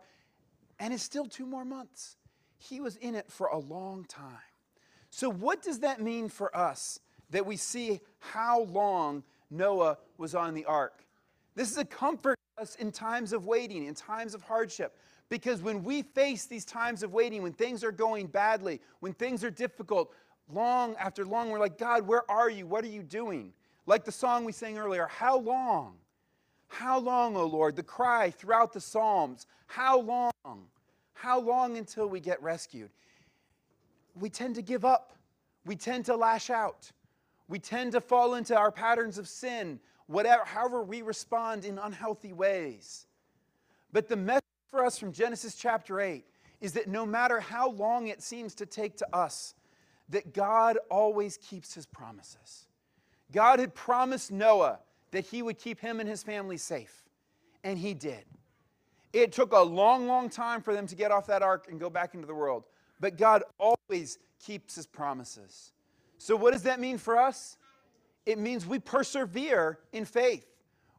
and 0.78 0.94
it's 0.94 1.02
still 1.02 1.26
two 1.26 1.46
more 1.46 1.64
months. 1.64 2.16
He 2.58 2.80
was 2.80 2.96
in 2.96 3.14
it 3.14 3.30
for 3.30 3.48
a 3.48 3.58
long 3.58 4.04
time. 4.04 4.38
So, 5.10 5.30
what 5.30 5.62
does 5.62 5.80
that 5.80 6.00
mean 6.00 6.28
for 6.28 6.54
us 6.56 7.00
that 7.30 7.46
we 7.46 7.56
see 7.56 8.00
how 8.18 8.62
long 8.62 9.22
Noah 9.50 9.98
was 10.18 10.34
on 10.34 10.54
the 10.54 10.64
ark? 10.66 11.04
This 11.54 11.70
is 11.70 11.78
a 11.78 11.84
comfort 11.84 12.38
to 12.56 12.62
us 12.62 12.74
in 12.76 12.92
times 12.92 13.32
of 13.32 13.46
waiting, 13.46 13.86
in 13.86 13.94
times 13.94 14.34
of 14.34 14.42
hardship. 14.42 14.96
Because 15.28 15.60
when 15.60 15.82
we 15.82 16.02
face 16.02 16.46
these 16.46 16.64
times 16.64 17.02
of 17.02 17.12
waiting, 17.12 17.42
when 17.42 17.52
things 17.52 17.82
are 17.82 17.90
going 17.90 18.26
badly, 18.26 18.80
when 19.00 19.12
things 19.12 19.42
are 19.42 19.50
difficult, 19.50 20.12
long 20.52 20.94
after 20.96 21.24
long, 21.24 21.50
we're 21.50 21.58
like, 21.58 21.78
God, 21.78 22.06
where 22.06 22.30
are 22.30 22.48
you? 22.48 22.66
What 22.66 22.84
are 22.84 22.88
you 22.88 23.02
doing? 23.02 23.52
Like 23.86 24.04
the 24.04 24.12
song 24.12 24.44
we 24.44 24.52
sang 24.52 24.78
earlier, 24.78 25.06
how 25.06 25.38
long? 25.38 25.94
How 26.68 26.98
long, 26.98 27.36
O 27.36 27.46
Lord? 27.46 27.76
The 27.76 27.82
cry 27.82 28.30
throughout 28.30 28.72
the 28.72 28.80
Psalms, 28.80 29.46
how 29.66 30.00
long? 30.00 30.32
How 31.14 31.40
long 31.40 31.78
until 31.78 32.08
we 32.08 32.20
get 32.20 32.42
rescued? 32.42 32.90
We 34.18 34.28
tend 34.28 34.56
to 34.56 34.62
give 34.62 34.84
up. 34.84 35.12
We 35.64 35.76
tend 35.76 36.04
to 36.06 36.16
lash 36.16 36.50
out. 36.50 36.90
We 37.48 37.58
tend 37.58 37.92
to 37.92 38.00
fall 38.00 38.34
into 38.34 38.56
our 38.56 38.72
patterns 38.72 39.18
of 39.18 39.28
sin 39.28 39.80
whatever, 40.06 40.44
however 40.44 40.82
we 40.82 41.02
respond 41.02 41.64
in 41.64 41.78
unhealthy 41.78 42.32
ways. 42.32 43.06
But 43.92 44.08
the 44.08 44.16
message 44.16 44.42
for 44.70 44.84
us 44.84 44.98
from 44.98 45.12
Genesis 45.12 45.54
chapter 45.54 46.00
8 46.00 46.24
is 46.60 46.72
that 46.72 46.88
no 46.88 47.04
matter 47.04 47.40
how 47.40 47.70
long 47.70 48.08
it 48.08 48.22
seems 48.22 48.54
to 48.56 48.66
take 48.66 48.96
to 48.98 49.06
us, 49.14 49.54
that 50.08 50.32
God 50.32 50.78
always 50.90 51.36
keeps 51.36 51.74
his 51.74 51.86
promises. 51.86 52.66
God 53.32 53.58
had 53.58 53.75
promised 53.75 54.31
Noah 54.31 54.78
that 55.11 55.26
he 55.26 55.43
would 55.43 55.58
keep 55.58 55.81
him 55.81 56.00
and 56.00 56.08
his 56.08 56.23
family 56.23 56.56
safe, 56.56 57.05
and 57.64 57.78
he 57.78 57.94
did. 57.94 58.25
It 59.12 59.32
took 59.32 59.52
a 59.52 59.61
long, 59.61 60.06
long 60.06 60.28
time 60.28 60.61
for 60.61 60.75
them 60.75 60.87
to 60.88 60.94
get 60.94 61.11
off 61.11 61.26
that 61.26 61.43
ark 61.43 61.67
and 61.70 61.81
go 61.81 61.88
back 61.88 62.14
into 62.14 62.26
the 62.26 62.34
world, 62.34 62.64
but 63.00 63.17
God 63.17 63.43
always 63.58 64.19
keeps 64.44 64.75
his 64.75 64.87
promises. 64.87 65.73
So, 66.19 66.37
what 66.37 66.52
does 66.52 66.62
that 66.64 66.81
mean 66.81 66.99
for 66.99 67.19
us? 67.19 67.56
it 68.26 68.38
means 68.38 68.67
we 68.67 68.81
persevere 68.81 69.78
in 69.93 70.05
faith. 70.05 70.46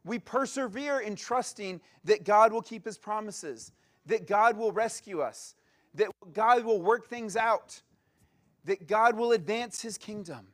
We 0.04 0.18
persevere 0.18 1.00
in 1.00 1.14
trusting 1.14 1.80
that 2.04 2.24
God 2.24 2.52
will 2.52 2.62
keep 2.62 2.86
his 2.86 2.96
promises, 2.96 3.72
that 4.06 4.26
God 4.26 4.56
will 4.56 4.72
rescue 4.72 5.20
us, 5.20 5.54
that 5.94 6.08
God 6.32 6.64
will 6.64 6.80
work 6.80 7.06
things 7.06 7.36
out, 7.36 7.82
that 8.64 8.88
God 8.88 9.16
will 9.16 9.32
advance 9.32 9.82
his 9.82 9.98
kingdom, 9.98 10.46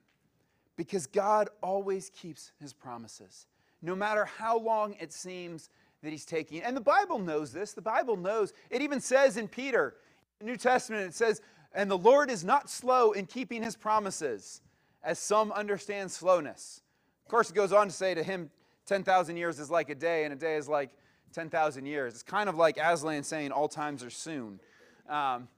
because 0.76 1.07
God 1.07 1.49
always 1.62 2.11
keeps 2.11 2.52
his 2.61 2.73
promises, 2.73 3.47
no 3.83 3.95
matter 3.95 4.25
how 4.25 4.59
long 4.59 4.97
it 5.00 5.12
seems 5.12 5.71
that 6.02 6.11
he's 6.11 6.25
taking. 6.25 6.62
And 6.62 6.76
the 6.76 6.81
Bible 6.81 7.19
knows 7.19 7.52
this. 7.52 7.73
The 7.73 7.83
Bible 7.83 8.16
knows. 8.16 8.52
It 8.71 8.83
even 8.83 9.00
says 9.00 9.37
in 9.37 9.49
Peter, 9.49 9.97
in 10.40 10.47
the 10.47 10.52
New 10.52 10.59
Testament, 10.59 11.07
it 11.07 11.14
says, 11.14 11.40
and 11.73 11.90
the 11.90 11.99
Lord 11.99 12.31
is 12.31 12.45
not 12.45 12.71
slow 12.71 13.12
in 13.12 13.26
keeping 13.26 13.62
his 13.62 13.76
promises 13.76 14.61
as 15.02 15.19
some 15.19 15.50
understand 15.52 16.11
slowness. 16.11 16.83
Of 17.25 17.31
course, 17.31 17.50
it 17.50 17.54
goes 17.54 17.73
on 17.73 17.88
to 17.88 17.93
say 17.93 18.14
to 18.14 18.23
him, 18.23 18.50
10,000 18.87 19.37
years 19.37 19.59
is 19.59 19.71
like 19.71 19.88
a 19.88 19.95
day, 19.95 20.25
and 20.25 20.33
a 20.33 20.37
day 20.37 20.57
is 20.57 20.69
like 20.69 20.90
10,000 21.33 21.87
years. 21.87 22.14
It's 22.14 22.23
kind 22.23 22.49
of 22.49 22.54
like 22.54 22.76
Aslan 22.76 23.23
saying, 23.23 23.50
all 23.50 23.69
times 23.69 24.04
are 24.04 24.11
soon. 24.11 24.61
Um, 25.09 25.49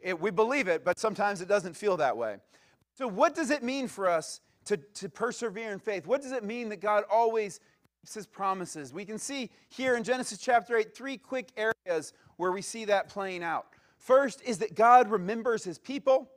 it, 0.00 0.18
we 0.18 0.30
believe 0.30 0.66
it, 0.66 0.84
but 0.84 0.98
sometimes 0.98 1.40
it 1.40 1.48
doesn't 1.48 1.74
feel 1.74 1.98
that 1.98 2.16
way. 2.16 2.36
So, 2.94 3.06
what 3.06 3.34
does 3.34 3.50
it 3.50 3.62
mean 3.62 3.86
for 3.86 4.08
us 4.08 4.40
to, 4.66 4.76
to 4.76 5.08
persevere 5.08 5.72
in 5.72 5.78
faith? 5.78 6.06
What 6.06 6.22
does 6.22 6.32
it 6.32 6.44
mean 6.44 6.68
that 6.70 6.80
God 6.80 7.04
always 7.10 7.60
keeps 8.00 8.14
his 8.14 8.26
promises? 8.26 8.92
We 8.92 9.04
can 9.04 9.18
see 9.18 9.50
here 9.68 9.96
in 9.96 10.04
Genesis 10.04 10.38
chapter 10.38 10.76
8 10.76 10.94
three 10.94 11.16
quick 11.16 11.50
areas 11.56 12.12
where 12.36 12.52
we 12.52 12.62
see 12.62 12.84
that 12.86 13.08
playing 13.08 13.42
out. 13.42 13.66
First 13.98 14.42
is 14.42 14.58
that 14.58 14.74
God 14.74 15.10
remembers 15.10 15.64
his 15.64 15.78
people. 15.78 16.30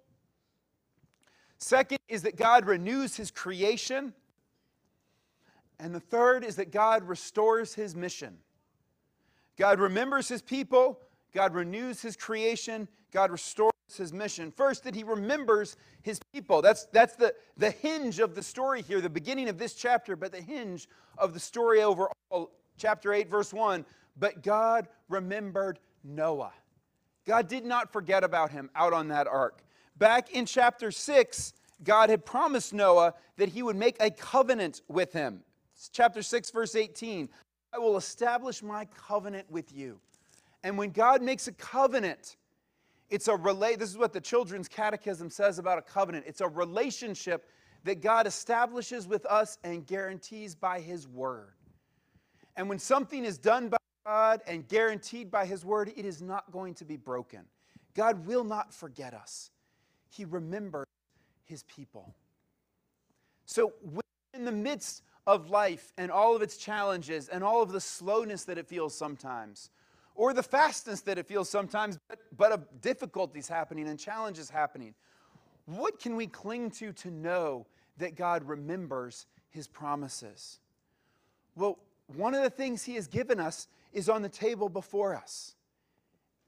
Second 1.57 1.99
is 2.09 2.23
that 2.23 2.35
God 2.35 2.65
renews 2.65 3.15
his 3.15 3.31
creation. 3.31 4.13
And 5.79 5.95
the 5.95 5.99
third 5.99 6.43
is 6.43 6.57
that 6.57 6.71
God 6.71 7.03
restores 7.03 7.73
his 7.73 7.95
mission. 7.95 8.37
God 9.57 9.79
remembers 9.79 10.27
his 10.27 10.41
people, 10.41 10.99
God 11.33 11.53
renews 11.53 12.01
his 12.01 12.15
creation, 12.15 12.87
God 13.11 13.31
restores 13.31 13.72
his 13.97 14.13
mission. 14.13 14.51
First, 14.51 14.83
that 14.83 14.95
he 14.95 15.03
remembers 15.03 15.77
his 16.01 16.19
people. 16.33 16.61
That's, 16.61 16.85
that's 16.91 17.15
the, 17.15 17.33
the 17.57 17.71
hinge 17.71 18.19
of 18.19 18.35
the 18.35 18.43
story 18.43 18.81
here, 18.81 19.01
the 19.01 19.09
beginning 19.09 19.49
of 19.49 19.57
this 19.57 19.73
chapter, 19.73 20.15
but 20.15 20.31
the 20.31 20.41
hinge 20.41 20.87
of 21.17 21.33
the 21.33 21.39
story 21.39 21.81
overall. 21.81 22.13
Chapter 22.77 23.13
8, 23.13 23.29
verse 23.29 23.53
1. 23.53 23.85
But 24.17 24.43
God 24.43 24.87
remembered 25.09 25.79
Noah. 26.03 26.53
God 27.25 27.47
did 27.47 27.65
not 27.65 27.93
forget 27.93 28.23
about 28.23 28.51
him 28.51 28.69
out 28.75 28.93
on 28.93 29.07
that 29.09 29.27
ark. 29.27 29.63
Back 29.97 30.31
in 30.31 30.45
chapter 30.45 30.91
6, 30.91 31.53
God 31.83 32.09
had 32.09 32.25
promised 32.25 32.73
Noah 32.73 33.13
that 33.37 33.49
he 33.49 33.63
would 33.63 33.75
make 33.75 33.97
a 33.99 34.09
covenant 34.09 34.81
with 34.87 35.13
him. 35.13 35.41
Chapter 35.91 36.21
6, 36.21 36.51
verse 36.51 36.75
18. 36.75 37.29
I 37.73 37.79
will 37.79 37.97
establish 37.97 38.61
my 38.61 38.85
covenant 38.85 39.49
with 39.49 39.73
you. 39.73 39.99
And 40.63 40.77
when 40.77 40.91
God 40.91 41.21
makes 41.21 41.47
a 41.47 41.51
covenant, 41.51 42.37
it's 43.13 43.27
a 43.27 43.35
relate. 43.35 43.77
This 43.77 43.91
is 43.91 43.97
what 43.97 44.11
the 44.11 44.19
children's 44.19 44.67
catechism 44.67 45.29
says 45.29 45.59
about 45.59 45.77
a 45.77 45.83
covenant. 45.83 46.25
It's 46.27 46.41
a 46.41 46.47
relationship 46.47 47.47
that 47.83 48.01
God 48.01 48.25
establishes 48.25 49.07
with 49.07 49.27
us 49.27 49.59
and 49.63 49.85
guarantees 49.85 50.55
by 50.55 50.79
his 50.79 51.07
word. 51.07 51.53
And 52.57 52.67
when 52.67 52.79
something 52.79 53.23
is 53.23 53.37
done 53.37 53.69
by 53.69 53.77
God 54.03 54.41
and 54.47 54.67
guaranteed 54.67 55.29
by 55.29 55.45
his 55.45 55.63
word, 55.63 55.93
it 55.95 56.05
is 56.05 56.23
not 56.23 56.51
going 56.51 56.73
to 56.73 56.85
be 56.85 56.97
broken. 56.97 57.41
God 57.93 58.25
will 58.25 58.43
not 58.43 58.73
forget 58.73 59.13
us. 59.13 59.51
He 60.09 60.25
remembers 60.25 60.87
his 61.43 61.61
people. 61.63 62.15
So, 63.45 63.73
in 64.33 64.43
the 64.43 64.51
midst 64.51 65.03
of 65.27 65.51
life 65.51 65.93
and 65.99 66.09
all 66.09 66.35
of 66.35 66.41
its 66.41 66.57
challenges 66.57 67.29
and 67.29 67.43
all 67.43 67.61
of 67.61 67.71
the 67.71 67.79
slowness 67.79 68.45
that 68.45 68.57
it 68.57 68.67
feels 68.67 68.97
sometimes, 68.97 69.69
or 70.15 70.33
the 70.33 70.43
fastness 70.43 71.01
that 71.01 71.17
it 71.17 71.27
feels 71.27 71.49
sometimes, 71.49 71.97
but, 72.07 72.19
but 72.35 72.51
of 72.51 72.81
difficulties 72.81 73.47
happening 73.47 73.87
and 73.87 73.99
challenges 73.99 74.49
happening, 74.49 74.93
what 75.65 75.99
can 75.99 76.15
we 76.15 76.27
cling 76.27 76.71
to 76.71 76.93
to 76.93 77.11
know 77.11 77.65
that 77.97 78.15
God 78.15 78.43
remembers 78.47 79.25
his 79.49 79.67
promises? 79.67 80.59
Well, 81.55 81.79
one 82.07 82.33
of 82.33 82.43
the 82.43 82.49
things 82.49 82.83
he 82.83 82.95
has 82.95 83.07
given 83.07 83.39
us 83.39 83.67
is 83.91 84.09
on 84.09 84.21
the 84.21 84.29
table 84.29 84.69
before 84.69 85.15
us 85.15 85.55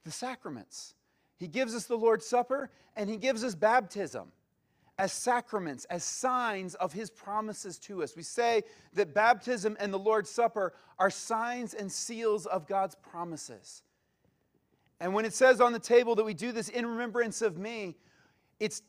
the 0.03 0.11
sacraments. 0.11 0.93
He 1.37 1.47
gives 1.47 1.73
us 1.73 1.85
the 1.85 1.97
Lord's 1.97 2.25
Supper 2.25 2.69
and 2.95 3.09
he 3.09 3.17
gives 3.17 3.43
us 3.43 3.55
baptism 3.55 4.31
as 4.97 5.11
sacraments, 5.11 5.85
as 5.85 6.03
signs 6.03 6.75
of 6.75 6.93
his 6.93 7.09
promises 7.09 7.77
to 7.79 8.01
us. 8.01 8.15
We 8.15 8.23
say 8.23 8.63
that 8.93 9.13
baptism 9.13 9.75
and 9.79 9.93
the 9.93 9.99
Lord's 9.99 10.29
Supper 10.29 10.73
are 10.97 11.09
signs 11.09 11.73
and 11.73 11.91
seals 11.91 12.45
of 12.45 12.67
God's 12.67 12.95
promises. 12.95 13.83
And 14.99 15.13
when 15.13 15.25
it 15.25 15.33
says 15.33 15.59
on 15.59 15.73
the 15.73 15.79
table 15.79 16.15
that 16.15 16.23
we 16.23 16.33
do 16.33 16.51
this 16.51 16.69
in 16.69 16.85
remembrance 16.85 17.41
of 17.41 17.57
me, 17.57 17.97
it's, 18.59 18.81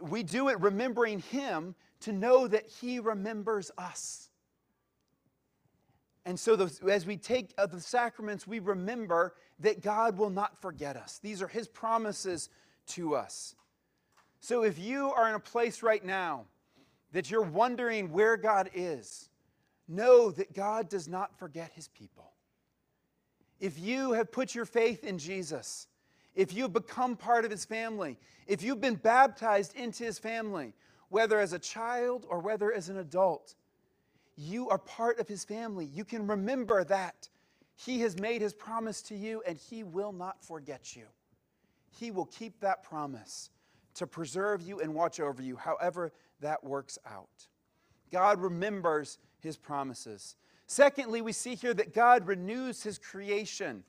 we 0.00 0.22
do 0.22 0.48
it 0.48 0.60
remembering 0.60 1.20
him 1.20 1.74
to 2.00 2.12
know 2.12 2.46
that 2.46 2.66
he 2.66 3.00
remembers 3.00 3.70
us. 3.78 4.28
And 6.26 6.38
so, 6.38 6.68
as 6.90 7.06
we 7.06 7.16
take 7.16 7.54
of 7.56 7.70
the 7.70 7.80
sacraments, 7.80 8.46
we 8.46 8.58
remember 8.58 9.34
that 9.60 9.80
God 9.80 10.18
will 10.18 10.28
not 10.28 10.60
forget 10.60 10.96
us. 10.96 11.20
These 11.22 11.40
are 11.40 11.48
his 11.48 11.68
promises 11.68 12.50
to 12.88 13.14
us. 13.14 13.54
So 14.40 14.62
if 14.62 14.78
you 14.78 15.12
are 15.12 15.28
in 15.28 15.34
a 15.34 15.40
place 15.40 15.82
right 15.82 16.04
now 16.04 16.44
that 17.12 17.30
you're 17.30 17.42
wondering 17.42 18.12
where 18.12 18.36
God 18.36 18.70
is, 18.74 19.28
know 19.88 20.30
that 20.30 20.52
God 20.52 20.88
does 20.88 21.08
not 21.08 21.38
forget 21.38 21.72
his 21.72 21.88
people. 21.88 22.32
If 23.60 23.78
you 23.78 24.12
have 24.12 24.30
put 24.30 24.54
your 24.54 24.66
faith 24.66 25.04
in 25.04 25.18
Jesus, 25.18 25.86
if 26.34 26.52
you've 26.52 26.72
become 26.72 27.16
part 27.16 27.44
of 27.44 27.50
his 27.50 27.64
family, 27.64 28.18
if 28.46 28.62
you've 28.62 28.80
been 28.80 28.96
baptized 28.96 29.74
into 29.74 30.04
his 30.04 30.18
family, 30.18 30.74
whether 31.08 31.38
as 31.38 31.52
a 31.52 31.58
child 31.58 32.26
or 32.28 32.40
whether 32.40 32.72
as 32.72 32.88
an 32.88 32.98
adult, 32.98 33.54
you 34.36 34.68
are 34.68 34.78
part 34.78 35.18
of 35.18 35.28
his 35.28 35.44
family. 35.44 35.86
You 35.86 36.04
can 36.04 36.26
remember 36.26 36.84
that. 36.84 37.28
He 37.74 38.00
has 38.00 38.18
made 38.18 38.42
his 38.42 38.52
promise 38.52 39.02
to 39.02 39.14
you 39.16 39.42
and 39.46 39.56
he 39.56 39.82
will 39.82 40.12
not 40.12 40.42
forget 40.42 40.94
you. 40.94 41.06
He 41.98 42.10
will 42.10 42.26
keep 42.26 42.60
that 42.60 42.82
promise 42.82 43.50
to 43.96 44.06
preserve 44.06 44.62
you 44.62 44.80
and 44.80 44.94
watch 44.94 45.20
over 45.20 45.42
you, 45.42 45.56
however 45.56 46.12
that 46.40 46.62
works 46.62 46.98
out. 47.06 47.48
God 48.12 48.40
remembers 48.40 49.18
his 49.40 49.56
promises. 49.56 50.36
Secondly, 50.66 51.22
we 51.22 51.32
see 51.32 51.54
here 51.54 51.74
that 51.74 51.94
God 51.94 52.26
renews 52.26 52.82
his 52.82 52.98
creation. 52.98 53.84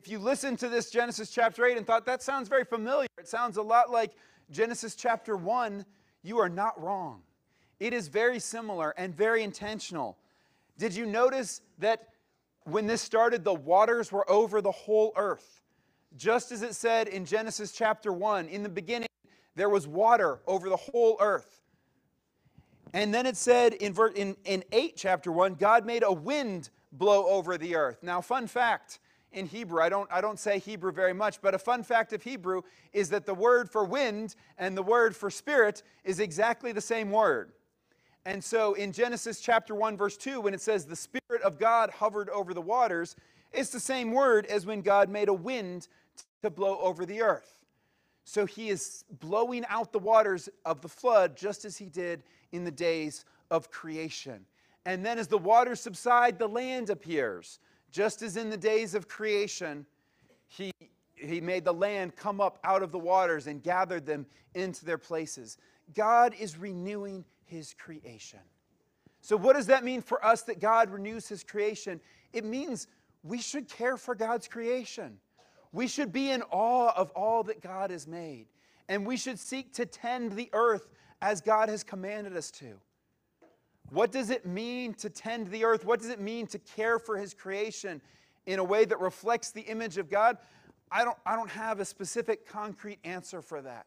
If 0.00 0.08
you 0.08 0.18
listen 0.18 0.56
to 0.58 0.68
this 0.68 0.90
Genesis 0.90 1.30
chapter 1.30 1.64
8 1.64 1.76
and 1.76 1.86
thought 1.86 2.06
that 2.06 2.22
sounds 2.22 2.48
very 2.48 2.64
familiar, 2.64 3.08
it 3.18 3.28
sounds 3.28 3.56
a 3.56 3.62
lot 3.62 3.90
like 3.90 4.12
Genesis 4.50 4.94
chapter 4.94 5.36
1, 5.36 5.84
you 6.22 6.38
are 6.38 6.48
not 6.48 6.80
wrong. 6.80 7.22
It 7.80 7.92
is 7.92 8.08
very 8.08 8.38
similar 8.38 8.94
and 8.96 9.14
very 9.14 9.42
intentional. 9.42 10.18
Did 10.78 10.94
you 10.94 11.06
notice 11.06 11.60
that 11.78 12.08
when 12.64 12.86
this 12.86 13.02
started, 13.02 13.44
the 13.44 13.54
waters 13.54 14.12
were 14.12 14.30
over 14.30 14.60
the 14.60 14.70
whole 14.70 15.12
earth? 15.16 15.62
Just 16.16 16.52
as 16.52 16.62
it 16.62 16.74
said 16.74 17.08
in 17.08 17.24
Genesis 17.24 17.72
chapter 17.72 18.12
1, 18.12 18.48
in 18.48 18.62
the 18.62 18.68
beginning, 18.68 19.08
there 19.56 19.68
was 19.68 19.86
water 19.86 20.40
over 20.46 20.68
the 20.68 20.76
whole 20.76 21.16
earth. 21.20 21.60
And 22.92 23.12
then 23.12 23.26
it 23.26 23.36
said 23.36 23.74
in, 23.74 23.94
in, 24.14 24.36
in 24.44 24.64
8, 24.70 24.94
chapter 24.96 25.32
1, 25.32 25.54
God 25.54 25.84
made 25.84 26.04
a 26.04 26.12
wind 26.12 26.70
blow 26.92 27.26
over 27.26 27.58
the 27.58 27.74
earth. 27.74 28.02
Now, 28.02 28.20
fun 28.20 28.46
fact 28.46 29.00
in 29.32 29.46
Hebrew, 29.46 29.82
I 29.82 29.88
don't, 29.88 30.08
I 30.12 30.20
don't 30.20 30.38
say 30.38 30.60
Hebrew 30.60 30.92
very 30.92 31.12
much, 31.12 31.42
but 31.42 31.54
a 31.54 31.58
fun 31.58 31.82
fact 31.82 32.12
of 32.12 32.22
Hebrew 32.22 32.62
is 32.92 33.10
that 33.10 33.26
the 33.26 33.34
word 33.34 33.68
for 33.68 33.84
wind 33.84 34.36
and 34.58 34.76
the 34.76 34.82
word 34.82 35.16
for 35.16 35.28
spirit 35.28 35.82
is 36.04 36.20
exactly 36.20 36.70
the 36.70 36.80
same 36.80 37.10
word. 37.10 37.52
And 38.26 38.42
so 38.42 38.74
in 38.74 38.92
Genesis 38.92 39.40
chapter 39.40 39.74
1, 39.74 39.96
verse 39.96 40.16
2, 40.16 40.40
when 40.40 40.54
it 40.54 40.60
says 40.60 40.86
the 40.86 40.96
Spirit 40.96 41.42
of 41.42 41.58
God 41.58 41.90
hovered 41.90 42.30
over 42.30 42.54
the 42.54 42.60
waters, 42.60 43.16
it's 43.52 43.70
the 43.70 43.80
same 43.80 44.12
word 44.12 44.46
as 44.46 44.64
when 44.64 44.80
God 44.80 45.10
made 45.10 45.28
a 45.28 45.34
wind 45.34 45.88
to 46.42 46.48
blow 46.48 46.78
over 46.78 47.04
the 47.04 47.20
earth. 47.20 47.63
So 48.24 48.46
he 48.46 48.70
is 48.70 49.04
blowing 49.20 49.64
out 49.68 49.92
the 49.92 49.98
waters 49.98 50.48
of 50.64 50.80
the 50.80 50.88
flood 50.88 51.36
just 51.36 51.64
as 51.64 51.76
he 51.76 51.86
did 51.86 52.22
in 52.52 52.64
the 52.64 52.70
days 52.70 53.24
of 53.50 53.70
creation. 53.70 54.46
And 54.86 55.04
then 55.04 55.18
as 55.18 55.28
the 55.28 55.38
waters 55.38 55.80
subside, 55.80 56.38
the 56.38 56.48
land 56.48 56.90
appears. 56.90 57.58
Just 57.90 58.22
as 58.22 58.36
in 58.36 58.50
the 58.50 58.56
days 58.56 58.94
of 58.94 59.08
creation, 59.08 59.86
he, 60.46 60.72
he 61.14 61.40
made 61.40 61.64
the 61.64 61.72
land 61.72 62.16
come 62.16 62.40
up 62.40 62.58
out 62.64 62.82
of 62.82 62.92
the 62.92 62.98
waters 62.98 63.46
and 63.46 63.62
gathered 63.62 64.04
them 64.06 64.26
into 64.54 64.84
their 64.84 64.98
places. 64.98 65.58
God 65.94 66.34
is 66.38 66.56
renewing 66.56 67.24
his 67.44 67.74
creation. 67.74 68.40
So, 69.20 69.36
what 69.36 69.54
does 69.54 69.66
that 69.66 69.84
mean 69.84 70.02
for 70.02 70.24
us 70.24 70.42
that 70.42 70.60
God 70.60 70.90
renews 70.90 71.28
his 71.28 71.42
creation? 71.42 72.00
It 72.32 72.44
means 72.44 72.88
we 73.22 73.38
should 73.38 73.68
care 73.68 73.96
for 73.96 74.14
God's 74.14 74.48
creation. 74.48 75.18
We 75.74 75.88
should 75.88 76.12
be 76.12 76.30
in 76.30 76.42
awe 76.52 76.92
of 76.94 77.10
all 77.10 77.42
that 77.42 77.60
God 77.60 77.90
has 77.90 78.06
made. 78.06 78.46
And 78.88 79.04
we 79.04 79.16
should 79.16 79.40
seek 79.40 79.74
to 79.74 79.84
tend 79.84 80.32
the 80.32 80.48
earth 80.52 80.88
as 81.20 81.40
God 81.40 81.68
has 81.68 81.82
commanded 81.82 82.36
us 82.36 82.52
to. 82.52 82.74
What 83.90 84.12
does 84.12 84.30
it 84.30 84.46
mean 84.46 84.94
to 84.94 85.10
tend 85.10 85.48
the 85.48 85.64
earth? 85.64 85.84
What 85.84 85.98
does 85.98 86.10
it 86.10 86.20
mean 86.20 86.46
to 86.48 86.60
care 86.60 87.00
for 87.00 87.16
his 87.16 87.34
creation 87.34 88.00
in 88.46 88.60
a 88.60 88.64
way 88.64 88.84
that 88.84 89.00
reflects 89.00 89.50
the 89.50 89.62
image 89.62 89.98
of 89.98 90.08
God? 90.08 90.38
I 90.92 91.04
don't, 91.04 91.18
I 91.26 91.34
don't 91.34 91.50
have 91.50 91.80
a 91.80 91.84
specific 91.84 92.46
concrete 92.46 93.00
answer 93.02 93.42
for 93.42 93.60
that. 93.60 93.86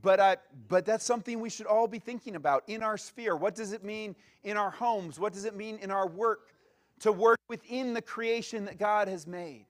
But, 0.00 0.20
I, 0.20 0.38
but 0.68 0.86
that's 0.86 1.04
something 1.04 1.38
we 1.38 1.50
should 1.50 1.66
all 1.66 1.86
be 1.86 1.98
thinking 1.98 2.34
about 2.34 2.64
in 2.66 2.82
our 2.82 2.96
sphere. 2.96 3.36
What 3.36 3.54
does 3.54 3.74
it 3.74 3.84
mean 3.84 4.16
in 4.42 4.56
our 4.56 4.70
homes? 4.70 5.20
What 5.20 5.34
does 5.34 5.44
it 5.44 5.54
mean 5.54 5.76
in 5.82 5.90
our 5.90 6.08
work 6.08 6.54
to 7.00 7.12
work 7.12 7.40
within 7.46 7.92
the 7.92 8.00
creation 8.00 8.64
that 8.64 8.78
God 8.78 9.06
has 9.08 9.26
made? 9.26 9.66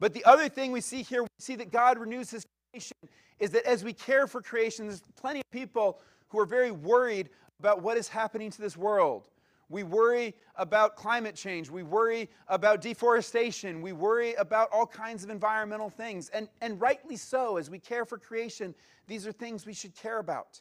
But 0.00 0.14
the 0.14 0.24
other 0.24 0.48
thing 0.48 0.72
we 0.72 0.80
see 0.80 1.02
here, 1.02 1.22
we 1.22 1.28
see 1.38 1.56
that 1.56 1.72
God 1.72 1.98
renews 1.98 2.30
his 2.30 2.46
creation, 2.70 2.96
is 3.38 3.50
that 3.50 3.64
as 3.64 3.84
we 3.84 3.92
care 3.92 4.26
for 4.26 4.40
creation, 4.40 4.86
there's 4.86 5.02
plenty 5.20 5.40
of 5.40 5.50
people 5.50 6.00
who 6.28 6.38
are 6.38 6.46
very 6.46 6.70
worried 6.70 7.30
about 7.58 7.82
what 7.82 7.96
is 7.96 8.08
happening 8.08 8.50
to 8.50 8.60
this 8.60 8.76
world. 8.76 9.28
We 9.70 9.82
worry 9.82 10.34
about 10.56 10.96
climate 10.96 11.34
change. 11.34 11.70
We 11.70 11.82
worry 11.82 12.30
about 12.48 12.80
deforestation. 12.80 13.82
We 13.82 13.92
worry 13.92 14.34
about 14.34 14.70
all 14.72 14.86
kinds 14.86 15.24
of 15.24 15.30
environmental 15.30 15.90
things. 15.90 16.30
And, 16.30 16.48
and 16.62 16.80
rightly 16.80 17.16
so, 17.16 17.58
as 17.58 17.68
we 17.68 17.78
care 17.78 18.06
for 18.06 18.16
creation, 18.16 18.74
these 19.06 19.26
are 19.26 19.32
things 19.32 19.66
we 19.66 19.74
should 19.74 19.94
care 19.94 20.18
about. 20.18 20.60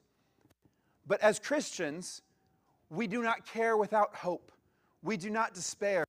But 1.05 1.21
as 1.21 1.39
Christians, 1.39 2.21
we 2.89 3.07
do 3.07 3.21
not 3.21 3.45
care 3.45 3.77
without 3.77 4.13
hope. 4.13 4.51
We 5.03 5.15
do 5.15 5.29
not 5.29 5.53
despair. 5.53 6.05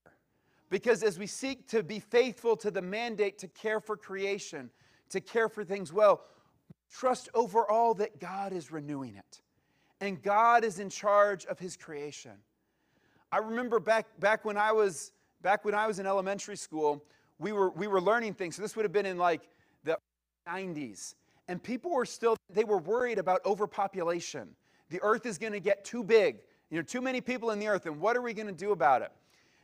Because 0.71 1.03
as 1.03 1.19
we 1.19 1.27
seek 1.27 1.69
to 1.69 1.83
be 1.83 1.99
faithful 1.99 2.57
to 2.59 2.71
the 2.71 2.83
mandate 2.83 3.39
to 3.39 3.49
care 3.49 3.81
for 3.81 3.97
creation, 3.97 4.71
to 5.11 5.21
care 5.21 5.49
for 5.49 5.65
things 5.65 5.93
well, 5.93 6.23
trust 6.93 7.29
overall 7.35 7.95
that 7.95 8.21
God 8.21 8.53
is 8.53 8.71
renewing 8.71 9.17
it. 9.17 9.41
And 10.01 10.23
God 10.23 10.65
is 10.65 10.79
in 10.79 10.91
charge 10.91 11.47
of 11.47 11.59
his 11.59 11.77
creation. 11.77 12.33
I 13.33 13.39
remember 13.39 13.81
back, 13.81 14.07
back 14.21 14.45
when 14.45 14.57
I 14.57 14.73
was 14.73 15.13
back 15.43 15.65
when 15.65 15.75
I 15.75 15.87
was 15.87 15.99
in 15.99 16.07
elementary 16.07 16.57
school, 16.57 17.05
we 17.39 17.53
were 17.53 17.71
we 17.71 17.87
were 17.87 18.01
learning 18.01 18.35
things. 18.35 18.57
So 18.57 18.63
this 18.63 18.77
would 18.77 18.85
have 18.85 18.93
been 18.93 19.07
in 19.07 19.19
like 19.19 19.43
the 19.85 19.99
90s. 20.47 21.15
And 21.49 21.63
people 21.63 21.91
were 21.91 22.07
still 22.07 22.37
they 22.51 22.65
were 22.65 22.79
worried 22.79 23.19
about 23.19 23.45
overpopulation. 23.45 24.49
The 24.91 25.01
earth 25.03 25.27
is 25.27 25.39
going 25.39 25.53
to 25.53 25.61
get 25.61 25.85
too 25.85 26.03
big. 26.03 26.41
You 26.71 26.79
know, 26.79 26.83
too 26.83 27.01
many 27.01 27.21
people 27.21 27.51
in 27.51 27.59
the 27.59 27.69
earth, 27.69 27.87
and 27.87 27.99
what 27.99 28.17
are 28.17 28.23
we 28.23 28.35
going 28.35 28.47
to 28.47 28.53
do 28.53 28.73
about 28.73 29.03
it? 29.03 29.11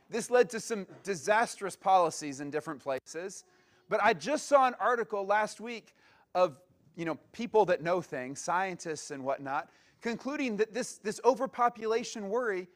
This 0.09 0.29
led 0.29 0.49
to 0.51 0.59
some 0.59 0.87
disastrous 1.03 1.75
policies 1.75 2.39
in 2.39 2.49
different 2.49 2.81
places. 2.81 3.43
But 3.89 4.01
I 4.03 4.13
just 4.13 4.47
saw 4.47 4.67
an 4.67 4.75
article 4.79 5.25
last 5.25 5.59
week 5.59 5.95
of 6.33 6.57
you 6.95 7.05
know, 7.05 7.17
people 7.33 7.65
that 7.65 7.81
know 7.81 8.01
things, 8.01 8.39
scientists 8.39 9.11
and 9.11 9.23
whatnot, 9.23 9.69
concluding 10.01 10.57
that 10.57 10.73
this, 10.73 10.97
this 10.99 11.19
overpopulation 11.25 12.29
worry 12.29 12.67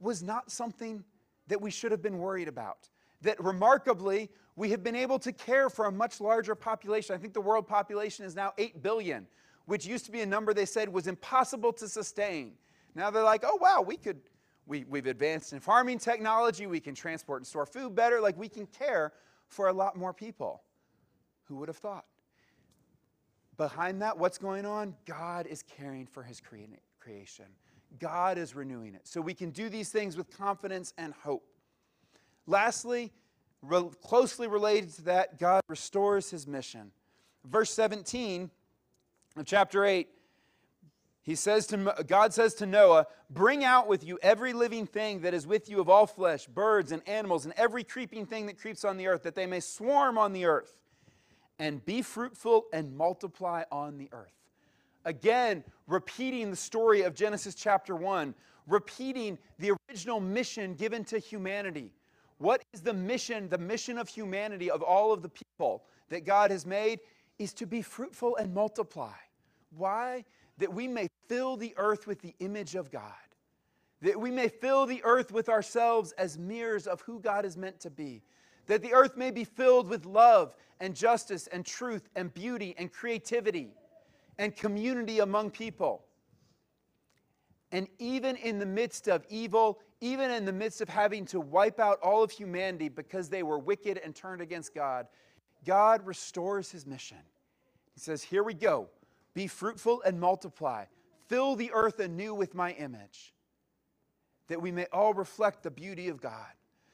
was 0.00 0.22
not 0.22 0.50
something 0.50 1.02
that 1.48 1.60
we 1.60 1.70
should 1.70 1.90
have 1.90 2.02
been 2.02 2.18
worried 2.18 2.48
about. 2.48 2.88
That 3.22 3.42
remarkably, 3.42 4.28
we 4.56 4.70
have 4.70 4.82
been 4.82 4.96
able 4.96 5.18
to 5.20 5.32
care 5.32 5.70
for 5.70 5.86
a 5.86 5.92
much 5.92 6.20
larger 6.20 6.54
population. 6.54 7.14
I 7.14 7.18
think 7.18 7.32
the 7.32 7.40
world 7.40 7.66
population 7.66 8.24
is 8.24 8.36
now 8.36 8.52
8 8.58 8.82
billion, 8.82 9.26
which 9.66 9.86
used 9.86 10.04
to 10.06 10.12
be 10.12 10.20
a 10.20 10.26
number 10.26 10.52
they 10.52 10.66
said 10.66 10.88
was 10.88 11.06
impossible 11.06 11.72
to 11.74 11.88
sustain. 11.88 12.52
Now 12.94 13.10
they're 13.10 13.22
like, 13.22 13.44
oh, 13.44 13.56
wow, 13.60 13.82
we 13.82 13.96
could, 13.96 14.20
we, 14.66 14.84
we've 14.88 15.06
advanced 15.06 15.52
in 15.52 15.60
farming 15.60 15.98
technology, 15.98 16.66
we 16.66 16.80
can 16.80 16.94
transport 16.94 17.40
and 17.40 17.46
store 17.46 17.66
food 17.66 17.94
better, 17.94 18.20
like 18.20 18.36
we 18.36 18.48
can 18.48 18.66
care 18.66 19.12
for 19.48 19.68
a 19.68 19.72
lot 19.72 19.96
more 19.96 20.12
people. 20.12 20.62
Who 21.44 21.56
would 21.56 21.68
have 21.68 21.76
thought? 21.76 22.06
Behind 23.56 24.02
that, 24.02 24.18
what's 24.18 24.38
going 24.38 24.66
on? 24.66 24.94
God 25.04 25.46
is 25.46 25.62
caring 25.62 26.06
for 26.06 26.22
his 26.22 26.40
creation. 26.40 27.46
God 28.00 28.38
is 28.38 28.56
renewing 28.56 28.94
it. 28.94 29.06
So 29.06 29.20
we 29.20 29.34
can 29.34 29.50
do 29.50 29.68
these 29.68 29.90
things 29.90 30.16
with 30.16 30.36
confidence 30.36 30.92
and 30.98 31.12
hope. 31.12 31.46
Lastly, 32.46 33.12
re- 33.62 33.88
closely 34.02 34.48
related 34.48 34.92
to 34.94 35.02
that, 35.02 35.38
God 35.38 35.62
restores 35.68 36.30
his 36.30 36.46
mission. 36.46 36.90
Verse 37.44 37.70
17 37.70 38.50
of 39.36 39.44
chapter 39.44 39.84
8, 39.84 40.08
he 41.24 41.34
says 41.34 41.66
to 41.68 42.04
God 42.06 42.32
says 42.32 42.54
to 42.56 42.66
Noah, 42.66 43.06
"Bring 43.30 43.64
out 43.64 43.88
with 43.88 44.04
you 44.04 44.18
every 44.22 44.52
living 44.52 44.86
thing 44.86 45.22
that 45.22 45.34
is 45.34 45.46
with 45.46 45.68
you 45.68 45.80
of 45.80 45.88
all 45.88 46.06
flesh, 46.06 46.46
birds 46.46 46.92
and 46.92 47.02
animals 47.08 47.44
and 47.44 47.54
every 47.56 47.82
creeping 47.82 48.26
thing 48.26 48.46
that 48.46 48.58
creeps 48.58 48.84
on 48.84 48.98
the 48.98 49.08
earth, 49.08 49.22
that 49.24 49.34
they 49.34 49.46
may 49.46 49.60
swarm 49.60 50.18
on 50.18 50.32
the 50.32 50.44
earth, 50.44 50.76
and 51.58 51.84
be 51.84 52.02
fruitful 52.02 52.66
and 52.72 52.96
multiply 52.96 53.64
on 53.72 53.96
the 53.98 54.08
earth." 54.12 54.34
Again, 55.06 55.64
repeating 55.86 56.50
the 56.50 56.56
story 56.56 57.02
of 57.02 57.14
Genesis 57.14 57.54
chapter 57.54 57.96
1, 57.96 58.34
repeating 58.66 59.38
the 59.58 59.72
original 59.88 60.20
mission 60.20 60.74
given 60.74 61.04
to 61.06 61.18
humanity. 61.18 61.92
What 62.38 62.62
is 62.72 62.82
the 62.82 62.92
mission, 62.92 63.48
the 63.48 63.58
mission 63.58 63.96
of 63.96 64.08
humanity, 64.08 64.70
of 64.70 64.82
all 64.82 65.12
of 65.12 65.22
the 65.22 65.30
people 65.30 65.86
that 66.10 66.24
God 66.24 66.50
has 66.50 66.66
made? 66.66 67.00
Is 67.38 67.52
to 67.54 67.66
be 67.66 67.82
fruitful 67.82 68.36
and 68.36 68.54
multiply. 68.54 69.16
Why? 69.70 70.24
That 70.58 70.72
we 70.72 70.86
may 70.88 71.08
fill 71.28 71.56
the 71.56 71.74
earth 71.76 72.06
with 72.06 72.20
the 72.20 72.34
image 72.40 72.74
of 72.74 72.90
God. 72.90 73.12
That 74.02 74.20
we 74.20 74.30
may 74.30 74.48
fill 74.48 74.86
the 74.86 75.02
earth 75.04 75.32
with 75.32 75.48
ourselves 75.48 76.12
as 76.12 76.38
mirrors 76.38 76.86
of 76.86 77.00
who 77.02 77.20
God 77.20 77.44
is 77.44 77.56
meant 77.56 77.80
to 77.80 77.90
be. 77.90 78.22
That 78.66 78.82
the 78.82 78.92
earth 78.92 79.16
may 79.16 79.30
be 79.30 79.44
filled 79.44 79.88
with 79.88 80.06
love 80.06 80.54
and 80.80 80.94
justice 80.94 81.46
and 81.48 81.64
truth 81.64 82.08
and 82.14 82.32
beauty 82.32 82.74
and 82.78 82.92
creativity 82.92 83.70
and 84.38 84.54
community 84.54 85.20
among 85.20 85.50
people. 85.50 86.04
And 87.72 87.88
even 87.98 88.36
in 88.36 88.58
the 88.58 88.66
midst 88.66 89.08
of 89.08 89.24
evil, 89.28 89.80
even 90.00 90.30
in 90.30 90.44
the 90.44 90.52
midst 90.52 90.80
of 90.80 90.88
having 90.88 91.24
to 91.26 91.40
wipe 91.40 91.80
out 91.80 91.98
all 92.00 92.22
of 92.22 92.30
humanity 92.30 92.88
because 92.88 93.28
they 93.28 93.42
were 93.42 93.58
wicked 93.58 93.98
and 94.04 94.14
turned 94.14 94.40
against 94.40 94.74
God, 94.74 95.06
God 95.64 96.06
restores 96.06 96.70
his 96.70 96.86
mission. 96.86 97.18
He 97.94 98.00
says, 98.00 98.22
Here 98.22 98.42
we 98.42 98.54
go. 98.54 98.88
Be 99.34 99.46
fruitful 99.48 100.02
and 100.02 100.20
multiply. 100.20 100.84
Fill 101.26 101.56
the 101.56 101.72
earth 101.72 101.98
anew 102.00 102.34
with 102.34 102.54
my 102.54 102.72
image, 102.72 103.34
that 104.48 104.62
we 104.62 104.70
may 104.70 104.86
all 104.92 105.14
reflect 105.14 105.62
the 105.62 105.70
beauty 105.70 106.08
of 106.08 106.20
God. 106.20 106.52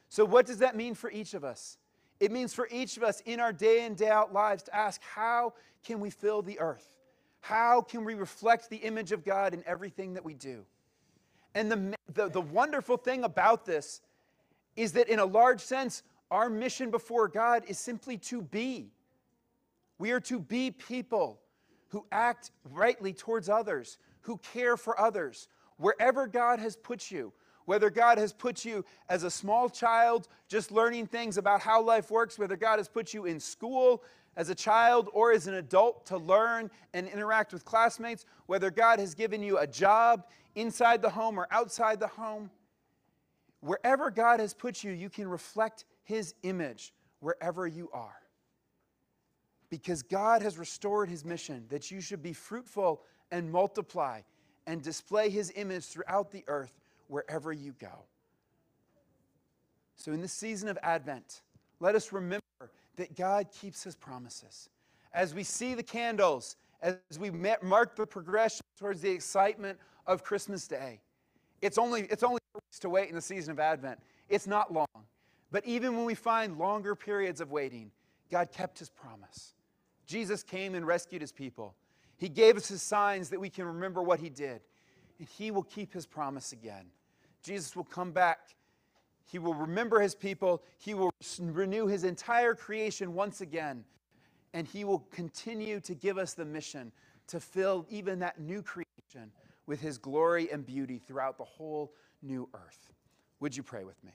So, 0.09 0.25
what 0.25 0.45
does 0.45 0.57
that 0.57 0.75
mean 0.75 0.95
for 0.95 1.11
each 1.11 1.33
of 1.33 1.43
us? 1.43 1.77
It 2.19 2.31
means 2.31 2.53
for 2.53 2.67
each 2.71 2.97
of 2.97 3.03
us 3.03 3.21
in 3.25 3.39
our 3.39 3.51
day 3.51 3.85
in, 3.85 3.95
day 3.95 4.09
out 4.09 4.33
lives 4.33 4.63
to 4.63 4.75
ask, 4.75 5.01
How 5.03 5.53
can 5.83 5.99
we 5.99 6.09
fill 6.09 6.41
the 6.41 6.59
earth? 6.59 6.87
How 7.41 7.81
can 7.81 8.05
we 8.05 8.13
reflect 8.13 8.69
the 8.69 8.77
image 8.77 9.11
of 9.11 9.25
God 9.25 9.53
in 9.53 9.63
everything 9.65 10.13
that 10.13 10.23
we 10.23 10.35
do? 10.35 10.63
And 11.55 11.71
the, 11.71 11.95
the, 12.13 12.29
the, 12.29 12.41
wonderful 12.41 12.97
thing 12.97 13.23
about 13.23 13.65
this 13.65 14.01
is 14.75 14.93
that, 14.93 15.09
in 15.09 15.19
a 15.19 15.25
large 15.25 15.59
sense, 15.59 16.03
our 16.29 16.49
mission 16.49 16.91
before 16.91 17.27
God 17.27 17.63
is 17.67 17.77
simply 17.77 18.17
to 18.17 18.41
be. 18.41 18.91
We 19.97 20.11
are 20.11 20.21
to 20.21 20.39
be 20.39 20.71
people 20.71 21.40
who 21.91 22.05
act 22.11 22.51
rightly 22.69 23.13
towards 23.13 23.49
others, 23.49 23.97
who 24.21 24.37
care 24.37 24.77
for 24.77 24.99
others, 24.99 25.47
wherever 25.77 26.25
God 26.25 26.59
has 26.59 26.75
put 26.75 27.11
you. 27.11 27.33
Whether 27.65 27.91
God 27.91 28.17
has 28.17 28.33
put 28.33 28.65
you 28.65 28.83
as 29.07 29.23
a 29.23 29.29
small 29.29 29.69
child, 29.69 30.27
just 30.47 30.71
learning 30.71 31.05
things 31.07 31.37
about 31.37 31.61
how 31.61 31.81
life 31.81 32.09
works, 32.09 32.39
whether 32.39 32.55
God 32.55 32.79
has 32.79 32.89
put 32.89 33.13
you 33.13 33.25
in 33.25 33.39
school 33.39 34.03
as 34.35 34.49
a 34.49 34.55
child 34.55 35.09
or 35.13 35.31
as 35.31 35.47
an 35.47 35.53
adult 35.53 36.05
to 36.07 36.17
learn 36.17 36.71
and 36.93 37.07
interact 37.07 37.53
with 37.53 37.63
classmates, 37.63 38.25
whether 38.47 38.71
God 38.71 38.99
has 38.99 39.13
given 39.13 39.43
you 39.43 39.59
a 39.59 39.67
job 39.67 40.25
inside 40.55 41.01
the 41.01 41.09
home 41.09 41.39
or 41.39 41.47
outside 41.51 41.99
the 41.99 42.07
home, 42.07 42.49
wherever 43.59 44.09
God 44.09 44.39
has 44.39 44.53
put 44.53 44.83
you, 44.83 44.91
you 44.91 45.09
can 45.09 45.27
reflect 45.27 45.85
His 46.03 46.33
image 46.43 46.93
wherever 47.19 47.67
you 47.67 47.89
are. 47.93 48.20
Because 49.71 50.03
God 50.03 50.43
has 50.43 50.59
restored 50.59 51.09
His 51.09 51.25
mission 51.25 51.65
that 51.69 51.89
you 51.89 51.99
should 51.99 52.21
be 52.21 52.33
fruitful 52.33 53.01
and 53.31 53.51
multiply 53.51 54.21
and 54.67 54.83
display 54.83 55.31
His 55.31 55.51
image 55.55 55.85
throughout 55.85 56.29
the 56.29 56.43
earth 56.47 56.79
wherever 57.07 57.51
you 57.51 57.73
go. 57.79 58.05
So, 59.95 60.11
in 60.11 60.21
this 60.21 60.33
season 60.33 60.69
of 60.69 60.77
Advent, 60.83 61.41
let 61.79 61.95
us 61.95 62.11
remember 62.11 62.41
that 62.95 63.15
God 63.15 63.47
keeps 63.51 63.83
his 63.83 63.95
promises. 63.95 64.69
As 65.13 65.33
we 65.33 65.43
see 65.43 65.73
the 65.73 65.83
candles, 65.83 66.55
as 66.81 66.97
we 67.19 67.31
mark 67.61 67.95
the 67.95 68.05
progression 68.05 68.61
towards 68.79 69.01
the 69.01 69.09
excitement 69.09 69.77
of 70.07 70.23
Christmas 70.23 70.67
Day, 70.67 70.99
it's 71.61 71.77
only, 71.77 72.01
it's 72.03 72.23
only 72.23 72.39
weeks 72.53 72.79
to 72.79 72.89
wait 72.89 73.09
in 73.09 73.15
the 73.15 73.21
season 73.21 73.51
of 73.51 73.59
Advent. 73.59 73.99
It's 74.29 74.47
not 74.47 74.73
long. 74.73 74.87
But 75.51 75.65
even 75.65 75.97
when 75.97 76.05
we 76.05 76.15
find 76.15 76.57
longer 76.57 76.95
periods 76.95 77.41
of 77.41 77.51
waiting, 77.51 77.91
God 78.31 78.51
kept 78.51 78.79
his 78.79 78.89
promise. 78.89 79.53
Jesus 80.05 80.43
came 80.43 80.75
and 80.75 80.85
rescued 80.85 81.21
his 81.21 81.31
people. 81.31 81.75
He 82.17 82.29
gave 82.29 82.57
us 82.57 82.67
his 82.67 82.81
signs 82.81 83.29
that 83.29 83.39
we 83.39 83.49
can 83.49 83.65
remember 83.65 84.01
what 84.01 84.19
he 84.19 84.29
did. 84.29 84.61
And 85.19 85.27
he 85.27 85.51
will 85.51 85.63
keep 85.63 85.93
his 85.93 86.05
promise 86.05 86.51
again. 86.51 86.85
Jesus 87.43 87.75
will 87.75 87.83
come 87.83 88.11
back 88.11 88.39
he 89.31 89.39
will 89.39 89.53
remember 89.53 90.01
his 90.01 90.13
people. 90.13 90.61
He 90.77 90.93
will 90.93 91.13
renew 91.39 91.87
his 91.87 92.03
entire 92.03 92.53
creation 92.53 93.13
once 93.13 93.39
again. 93.39 93.85
And 94.53 94.67
he 94.67 94.83
will 94.83 94.99
continue 95.09 95.79
to 95.81 95.95
give 95.95 96.17
us 96.17 96.33
the 96.33 96.43
mission 96.43 96.91
to 97.27 97.39
fill 97.39 97.85
even 97.89 98.19
that 98.19 98.41
new 98.41 98.61
creation 98.61 99.31
with 99.67 99.79
his 99.79 99.97
glory 99.97 100.51
and 100.51 100.65
beauty 100.65 100.97
throughout 100.99 101.37
the 101.37 101.45
whole 101.45 101.93
new 102.21 102.49
earth. 102.53 102.91
Would 103.39 103.55
you 103.55 103.63
pray 103.63 103.85
with 103.85 104.03
me? 104.03 104.11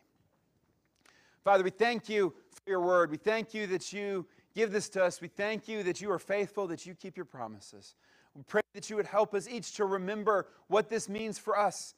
Father, 1.42 1.64
we 1.64 1.70
thank 1.70 2.10
you 2.10 2.34
for 2.50 2.70
your 2.70 2.80
word. 2.80 3.10
We 3.10 3.16
thank 3.16 3.54
you 3.54 3.66
that 3.68 3.94
you 3.94 4.26
give 4.56 4.72
this 4.72 4.88
to 4.88 5.04
us. 5.04 5.20
We 5.20 5.28
thank 5.28 5.68
you 5.68 5.84
that 5.84 6.00
you 6.00 6.10
are 6.10 6.18
faithful, 6.18 6.66
that 6.68 6.86
you 6.86 6.94
keep 6.94 7.16
your 7.16 7.26
promises. 7.26 7.94
We 8.34 8.42
pray 8.42 8.62
that 8.74 8.90
you 8.90 8.96
would 8.96 9.06
help 9.06 9.34
us 9.34 9.46
each 9.46 9.74
to 9.74 9.84
remember 9.84 10.48
what 10.68 10.88
this 10.88 11.08
means 11.08 11.38
for 11.38 11.56
us 11.56 11.94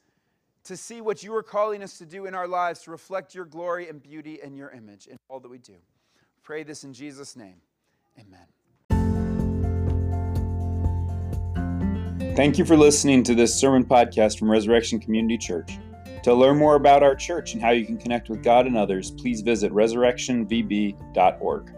to 0.64 0.76
see 0.76 1.00
what 1.00 1.22
you 1.22 1.34
are 1.34 1.42
calling 1.42 1.82
us 1.82 1.96
to 1.98 2.04
do 2.04 2.26
in 2.26 2.34
our 2.34 2.46
lives 2.46 2.82
to 2.82 2.90
reflect 2.90 3.34
your 3.34 3.46
glory 3.46 3.88
and 3.88 4.02
beauty 4.02 4.40
and 4.42 4.56
your 4.56 4.70
image 4.70 5.06
in 5.06 5.16
all 5.28 5.40
that 5.40 5.48
we 5.48 5.58
do. 5.58 5.76
Pray 6.42 6.62
this 6.62 6.84
in 6.84 6.92
Jesus' 6.92 7.36
name. 7.36 7.56
Amen. 8.18 8.46
Thank 12.36 12.58
you 12.58 12.64
for 12.64 12.76
listening 12.76 13.22
to 13.24 13.34
this 13.34 13.54
sermon 13.54 13.84
podcast 13.84 14.38
from 14.38 14.50
Resurrection 14.50 15.00
Community 15.00 15.38
Church. 15.38 15.78
To 16.24 16.34
learn 16.34 16.58
more 16.58 16.74
about 16.74 17.02
our 17.02 17.14
church 17.14 17.54
and 17.54 17.62
how 17.62 17.70
you 17.70 17.86
can 17.86 17.96
connect 17.96 18.28
with 18.28 18.42
God 18.42 18.66
and 18.66 18.76
others, 18.76 19.10
please 19.10 19.40
visit 19.40 19.72
resurrectionvb.org. 19.72 21.74